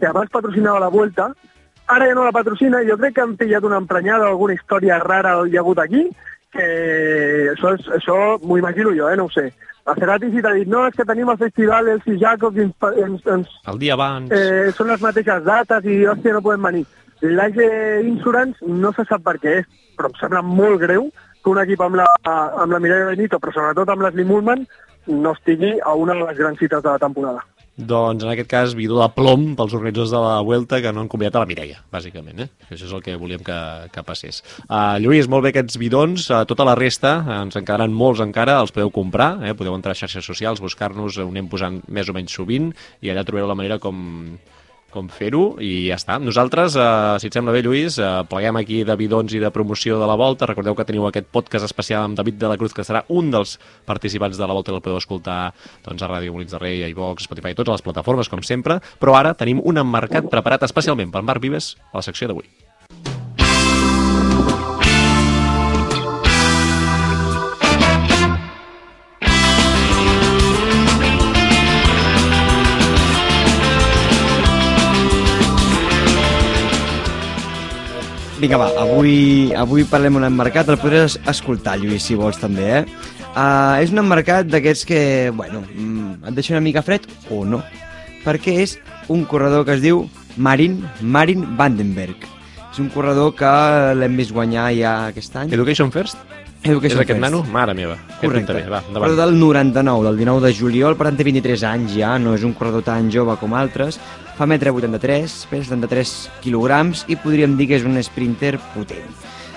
[0.00, 1.30] que abans patrocinava la Vuelta,
[1.86, 4.98] ara ja no la patrocina, jo crec que han pillat una emprenyada o alguna història
[5.02, 6.08] rara hi ha hagut aquí,
[6.50, 6.68] que
[7.52, 9.50] això, és, això m'ho imagino jo, eh, no ho sé.
[9.86, 12.66] A Cerati sí t'ha dit, no, és que tenim el festival Els i Jacobs i
[12.66, 12.74] ens,
[13.04, 14.30] ens, ens El dia abans...
[14.30, 16.84] eh, són les mateixes dates i, hòstia, no podem venir.
[17.20, 17.58] L'AG
[18.06, 19.66] Insurance no se sap per què és,
[19.98, 21.10] però em sembla molt greu
[21.42, 24.66] que un equip amb la, amb la Mireia Benito, però sobretot amb l'Asli Mullman,
[25.10, 27.42] no estigui a una de les grans cites de la temporada.
[27.80, 31.08] Doncs en aquest cas, bidó de plom pels organitzadors de la Vuelta que no han
[31.08, 32.42] convidat a la Mireia, bàsicament.
[32.44, 32.48] Eh?
[32.68, 33.56] Això és el que volíem que,
[33.94, 34.42] que passés.
[34.66, 36.26] Uh, Lluís, molt bé aquests bidons.
[36.28, 39.32] Uh, tota la resta, uh, ens en quedaran molts encara, els podeu comprar.
[39.46, 39.54] Eh?
[39.56, 42.68] Podeu entrar a xarxes socials, buscar-nos, ho anem posant més o menys sovint
[43.00, 43.96] i allà trobareu la manera com,
[44.92, 46.18] com fer-ho i ja està.
[46.22, 49.98] Nosaltres, eh, si et sembla bé, Lluís, eh, pleguem aquí de bidons i de promoció
[50.00, 50.46] de la Volta.
[50.46, 53.58] Recordeu que teniu aquest podcast especial amb David de la Cruz, que serà un dels
[53.86, 55.52] participants de la Volta i el podeu escoltar
[55.84, 58.80] doncs, a Ràdio Molins de Rei, a iVox, Spotify, totes les plataformes, com sempre.
[59.00, 62.69] Però ara tenim un emmarcat preparat especialment pel Marc Vives a la secció d'avui.
[78.40, 83.18] Vinga, va, avui, avui parlem d'un emmarcat, el podràs escoltar, Lluís, si vols també, eh?
[83.34, 85.02] Uh, és un emmarcat d'aquests que,
[85.36, 87.60] bueno, mm, et deixa una mica fred o no,
[88.24, 88.78] perquè és
[89.12, 90.06] un corredor que es diu
[90.40, 92.24] Marin, Marin Vandenberg.
[92.70, 93.52] És un corredor que
[94.00, 95.52] l'hem vist guanyar ja aquest any.
[95.52, 96.29] Education First?
[96.62, 97.22] Education és aquest First.
[97.22, 97.42] nano?
[97.50, 97.96] Mare meva.
[98.20, 98.52] Correcte.
[98.68, 99.16] Va, Corredor endavant.
[99.16, 102.52] del 99, del 19 de juliol, per tant té 23 anys ja, no és un
[102.52, 103.98] corredor tan jove com altres.
[104.36, 109.08] Fa metre 83, pesa 73 quilograms i podríem dir que és un sprinter potent.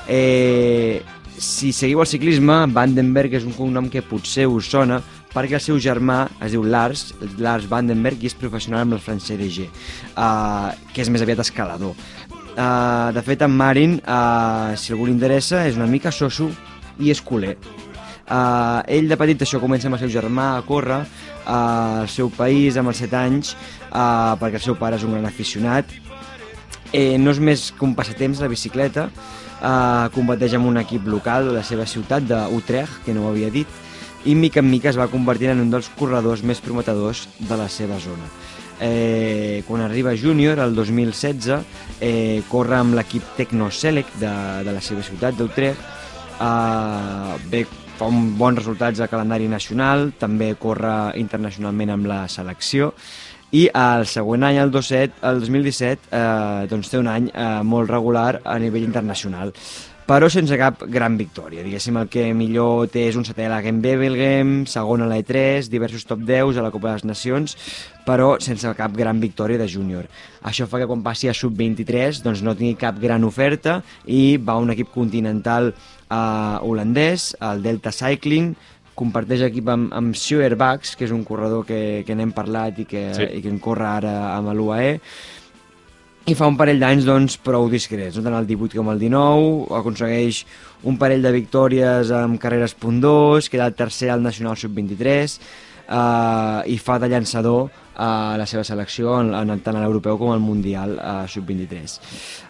[0.08, 1.02] Eh,
[1.38, 5.02] si seguiu el ciclisme, Vandenberg és un cognom que potser us sona
[5.34, 9.40] perquè el seu germà es diu Lars, Lars Vandenberg, i és professional amb el francès
[9.40, 9.66] DG,
[10.16, 11.98] uh, que és més aviat escalador.
[12.54, 16.52] Uh, de fet, en Marin, uh, si algú li interessa, és una mica soso
[17.00, 17.58] i és culer.
[18.24, 22.30] Uh, ell de petit això comença amb el seu germà a córrer uh, al seu
[22.32, 23.52] país amb els 7 anys
[23.92, 25.92] uh, perquè el seu pare és un gran aficionat
[26.94, 31.50] eh, no és més que un passatemps la bicicleta eh, competeix amb un equip local
[31.50, 33.68] de la seva ciutat, d'Utrecht, que no ho havia dit,
[34.26, 37.68] i mica en mica es va convertir en un dels corredors més prometedors de la
[37.68, 38.30] seva zona.
[38.84, 41.60] Eh, quan arriba júnior, el 2016,
[42.02, 44.32] eh, corre amb l'equip Tecno Select de,
[44.64, 46.02] de la seva ciutat, d'Utrecht,
[46.40, 47.66] eh, bé,
[47.98, 52.94] fa un bons resultats a calendari nacional, també corre internacionalment amb la selecció,
[53.54, 57.92] i el següent any, el, 27, el 2017, eh, doncs té un any eh, molt
[57.94, 59.54] regular a nivell internacional
[60.04, 61.64] però sense cap gran victòria.
[61.64, 65.20] Diguéssim, el que millor té és un setè a la Game Bebelgame, segon a la
[65.22, 67.56] E3, diversos top 10 a la Copa de les Nacions,
[68.04, 70.10] però sense cap gran victòria de júnior.
[70.44, 74.60] Això fa que quan passi a sub-23 doncs no tingui cap gran oferta i va
[74.60, 75.72] un equip continental
[76.14, 78.54] eh, holandès, el Delta Cycling,
[78.94, 82.86] comparteix equip amb, amb Schuer Bax, que és un corredor que, que n'hem parlat i
[82.86, 83.26] que, Sí.
[83.26, 83.40] sí.
[83.40, 85.00] i que en corre ara amb l'UAE,
[86.24, 88.24] i fa un parell d'anys doncs, prou discrets, no?
[88.24, 90.46] tant el 18 com el 19, aconsegueix
[90.88, 95.36] un parell de victòries amb carreres punt 2, queda el tercer al Nacional Sub-23
[95.90, 100.34] eh, i fa de llançador a la seva selecció en, en, tant a l'europeu com
[100.34, 101.98] al Mundial eh, Sub-23.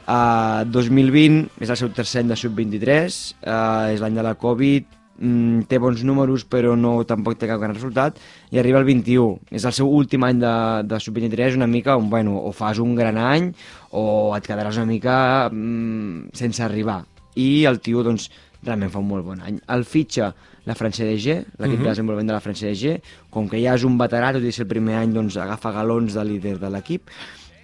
[0.04, 4.88] Uh, 2020 és el seu tercer any de Sub-23, uh, és l'any de la Covid,
[5.20, 8.20] mm, té bons números però no tampoc té cap gran resultat
[8.52, 10.56] i arriba al 21, és el seu últim any de,
[10.88, 13.52] de Sub-23 una mica, on, bueno, o fas un gran any
[13.92, 17.04] o et quedaràs una mica mm, sense arribar.
[17.36, 18.30] I el tio doncs
[18.64, 19.60] realment fa un molt bon any.
[19.74, 20.32] El fitxa
[20.66, 22.98] la França DG, l'equip de desenvolupament de la França DG,
[23.34, 26.16] com que ja és un veterà, tot i ser el primer any, doncs agafa galons
[26.16, 27.12] de líder de l'equip,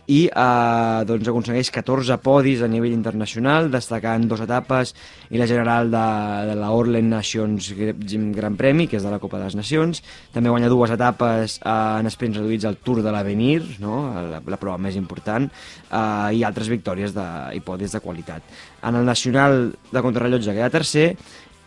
[0.10, 4.96] i eh, doncs aconsegueix 14 podis a nivell internacional, destacant dues etapes
[5.30, 6.06] i la general de,
[6.50, 10.02] de la Orlen Nations Gran Premi, que és de la Copa de les Nacions.
[10.34, 14.00] També guanya dues etapes eh, en sprints reduïts al Tour de l'Avenir, no?
[14.32, 18.58] la, la prova més important, eh, i altres victòries de, i podis de qualitat.
[18.82, 21.12] En el nacional de contrarrellotge queda tercer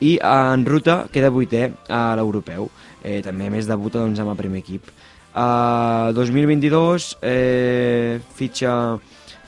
[0.02, 2.68] i en ruta queda vuitè a l'europeu.
[3.02, 4.90] Eh, també més debuta doncs, amb el primer equip.
[5.32, 8.72] Uh, 2022 eh, fitxa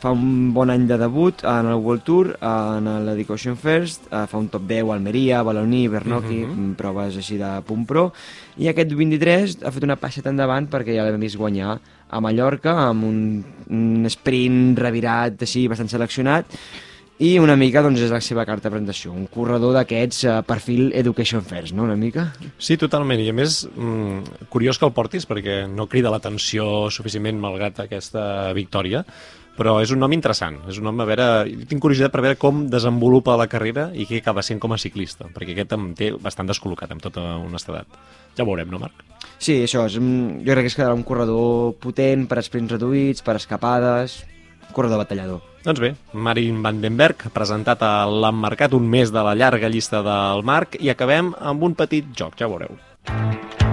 [0.04, 4.36] fa un bon any de debut en el World Tour, en l'Education First, eh, fa
[4.36, 6.74] un top 10 a Almeria, Baloní, Bernoqui, uh -huh.
[6.76, 8.12] proves així de punt pro,
[8.58, 11.80] i aquest 23 ha fet una passeta endavant perquè ja l'hem vist guanyar
[12.10, 16.44] a Mallorca amb un, un sprint revirat així bastant seleccionat
[17.22, 20.88] i una mica doncs, és la seva carta de presentació, un corredor d'aquests eh, perfil
[20.98, 22.32] Education First, no?, una mica?
[22.58, 27.38] Sí, totalment, i a més, mm, curiós que el portis perquè no crida l'atenció suficientment
[27.38, 29.04] malgrat aquesta victòria,
[29.54, 31.28] però és un nom interessant, és un nom a veure...
[31.70, 35.28] Tinc curiositat per veure com desenvolupa la carrera i què acaba sent com a ciclista,
[35.30, 37.86] perquè aquest em té bastant descol·locat amb tota honestedat.
[38.34, 39.06] Ja ho veurem, no, Marc?
[39.38, 43.22] Sí, això, és, un- jo crec que es quedarà un corredor potent per sprints reduïts,
[43.22, 44.24] per escapades,
[44.74, 45.53] corredor batallador.
[45.64, 50.76] Doncs bé, Marin Vandenberg, presentat a l'emmarcat un mes de la llarga llista del Marc,
[50.76, 53.63] i acabem amb un petit joc, ja ho veureu.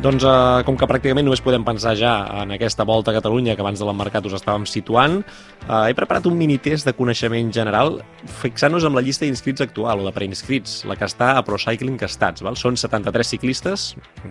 [0.00, 3.60] Doncs eh, com que pràcticament només podem pensar ja en aquesta volta a Catalunya que
[3.60, 7.98] abans de l'emmarcat us estàvem situant, eh, he preparat un mini test de coneixement general
[8.40, 12.00] fixant-nos amb la llista d'inscrits actual o de preinscrits, la que està a Pro Cycling
[12.08, 12.40] Stats.
[12.40, 12.56] Val?
[12.56, 13.90] Són 73 ciclistes,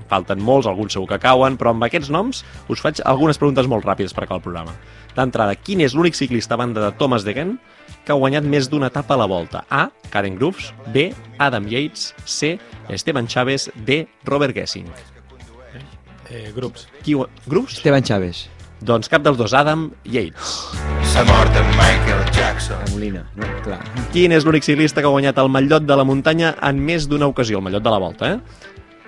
[0.10, 3.86] falten molts, alguns segur que cauen, però amb aquests noms us faig algunes preguntes molt
[3.86, 4.74] ràpides per acabar el programa.
[5.14, 7.60] D'entrada, quin és l'únic ciclista a banda de Thomas Degen
[8.08, 9.68] que ha guanyat més d'una etapa a la volta?
[9.70, 9.92] A.
[10.10, 11.12] Karen Groves, B.
[11.38, 12.56] Adam Yates, C.
[12.90, 14.08] Esteban Chaves, D.
[14.26, 14.90] Robert Gessing.
[16.30, 16.88] Eh, grups.
[17.04, 17.28] Qui ho...
[17.48, 17.78] Grups?
[17.80, 18.48] Esteban Chaves,
[18.80, 20.52] Doncs cap dels dos, Adam Yates.
[21.12, 22.78] S'ha mort en Michael Jackson.
[22.86, 23.48] la Molina, no?
[23.66, 23.80] Clar.
[24.14, 27.28] Quin és l'únic ciclista que ha guanyat el Matllot de la muntanya en més d'una
[27.28, 28.40] ocasió, el Matllot de la Volta, eh?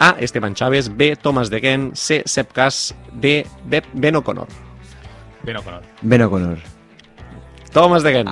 [0.02, 0.16] A.
[0.20, 1.16] Esteban Chaves, B.
[1.16, 2.24] Thomas Degen, C.
[2.26, 3.46] Sepp Kass, D.
[3.64, 3.84] B.
[3.94, 4.48] Ben O'Connor.
[5.44, 5.84] Ben O'Connor.
[6.02, 6.58] Ben O'Connor.
[7.72, 8.28] Thomas Degen.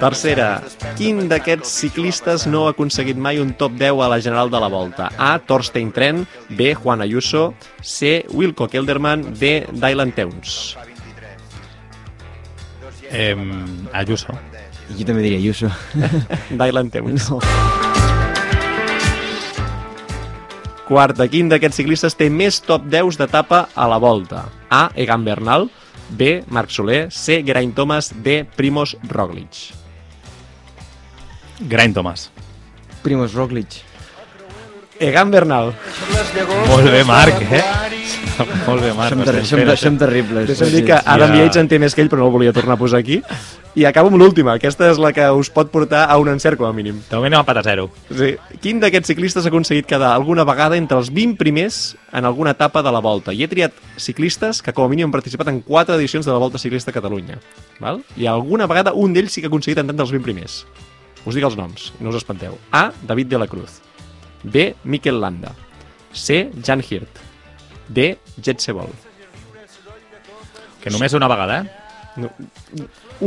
[0.00, 0.62] Tercera,
[0.96, 4.68] quin d'aquests ciclistes no ha aconseguit mai un top 10 a la General de la
[4.72, 5.10] Volta?
[5.20, 5.34] A.
[5.44, 6.72] Thorstein Tren, B.
[6.74, 8.24] Juan Ayuso, C.
[8.32, 9.66] Wilco Kelderman, D.
[9.70, 10.78] Dylan Teuns.
[13.10, 13.36] Eh,
[13.92, 14.32] Ayuso.
[14.96, 15.68] Jo també diria Ayuso.
[16.62, 17.28] Dylan Teuns.
[17.28, 17.42] No.
[20.88, 24.46] Quarta, quin d'aquests ciclistes té més top 10 d'etapa a la volta?
[24.72, 24.88] A.
[24.96, 25.68] Egan Bernal,
[26.08, 26.40] B.
[26.48, 27.42] Marc Soler, C.
[27.44, 28.40] Geraint Thomas, D.
[28.56, 29.76] Primoz Roglic.
[31.60, 32.30] Grain Thomas.
[33.02, 33.82] Primoz Roglic.
[35.00, 35.72] Egan Bernal.
[36.68, 37.62] Molt bé, Marc, eh?
[38.66, 39.14] Molt bé, Marc.
[39.14, 40.48] Som, no ter sé, som, som terribles.
[40.50, 41.44] Deixa'm dir que sí, Adam ja.
[41.44, 43.20] Yates en té més que ell, però no el volia tornar a posar aquí.
[43.78, 44.56] I acabo amb l'última.
[44.58, 46.98] Aquesta és la que us pot portar a un encert, com a mínim.
[47.08, 47.86] De moment anem a zero.
[48.10, 48.32] Sí.
[48.60, 51.80] Quin d'aquests ciclistes ha aconseguit quedar alguna vegada entre els 20 primers
[52.12, 53.32] en alguna etapa de la Volta?
[53.32, 56.42] I he triat ciclistes que com a mínim han participat en 4 edicions de la
[56.42, 57.38] Volta Ciclista a Catalunya.
[57.80, 58.02] Val?
[58.16, 60.64] I alguna vegada un d'ells sí que ha aconseguit entrar entre els 20 primers.
[61.28, 62.56] Us dic els noms, no us espanteu.
[62.72, 62.90] A.
[63.06, 63.80] David de la Cruz.
[64.42, 64.74] B.
[64.84, 65.52] Mikel Landa.
[66.12, 66.50] C.
[66.64, 67.20] Jan Hirt.
[67.88, 68.16] D.
[68.40, 68.88] Jetsebol.
[70.80, 71.76] Que només una vegada, eh?
[72.20, 72.30] No,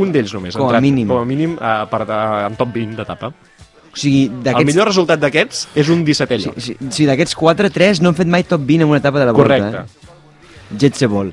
[0.02, 0.56] un d'ells només.
[0.56, 1.08] ha Com a entrat, mínim.
[1.08, 3.30] Com a mínim uh, per, uh, en top 20 d'etapa.
[3.94, 6.58] O sigui, El millor resultat d'aquests és un 17è Sí, lloc.
[6.58, 9.28] sí, sí, d'aquests 4, 3 no han fet mai top 20 en una etapa de
[9.30, 9.54] la Volta.
[9.60, 9.84] Correcte.
[9.84, 10.78] Eh?
[10.82, 11.30] Jetsebol.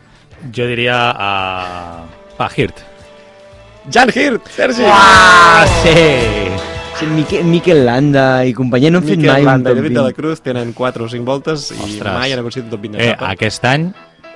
[0.53, 1.31] Jo diria a...
[2.37, 2.85] a Hirt.
[3.89, 4.83] Jan Hirt, Sergi!
[4.85, 6.51] Ah, sí!
[6.99, 9.81] Sí, Miquel, Miquel Landa i companyia no han fet Miquel mai Landa i un top
[9.81, 10.17] David de la 20.
[10.19, 12.13] Cruz tenen 4 o 5 voltes i Ostres.
[12.13, 13.31] mai han aconseguit un top 20 Eh, d'etapa.
[13.33, 13.87] aquest any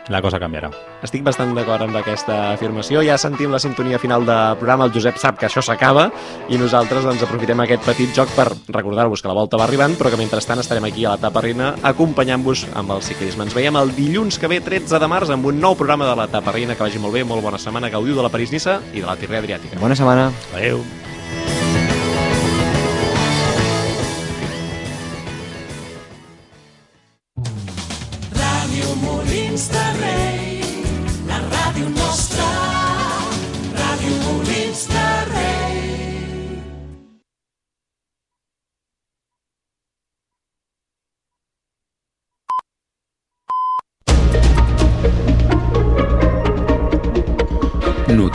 [0.09, 0.69] la cosa canviarà.
[1.05, 3.01] Estic bastant d'acord amb aquesta afirmació.
[3.05, 4.87] Ja sentim la sintonia final del programa.
[4.87, 6.09] El Josep sap que això s'acaba
[6.49, 10.11] i nosaltres doncs, aprofitem aquest petit joc per recordar-vos que la volta va arribant, però
[10.13, 13.47] que mentrestant estarem aquí a la Taparrina acompanyant-vos amb el ciclisme.
[13.47, 16.29] Ens veiem el dilluns que ve, 13 de març, amb un nou programa de la
[16.31, 16.75] Taparrina.
[16.75, 17.89] Que vagi molt bé, molt bona setmana.
[17.93, 19.81] Gaudiu de la París-Nissa i de la Tirrea Adriàtica.
[19.81, 20.31] Bona setmana.
[20.53, 20.83] Adéu.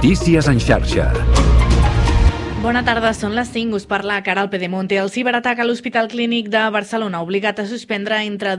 [0.00, 1.10] Notícies en xarxa.
[2.62, 3.76] Bona tarda, són les 5.
[3.76, 4.96] Us parla Caral Pedemonte.
[4.96, 8.54] El ciberatac a l'Hospital Clínic de Barcelona ha obligat a suspendre entre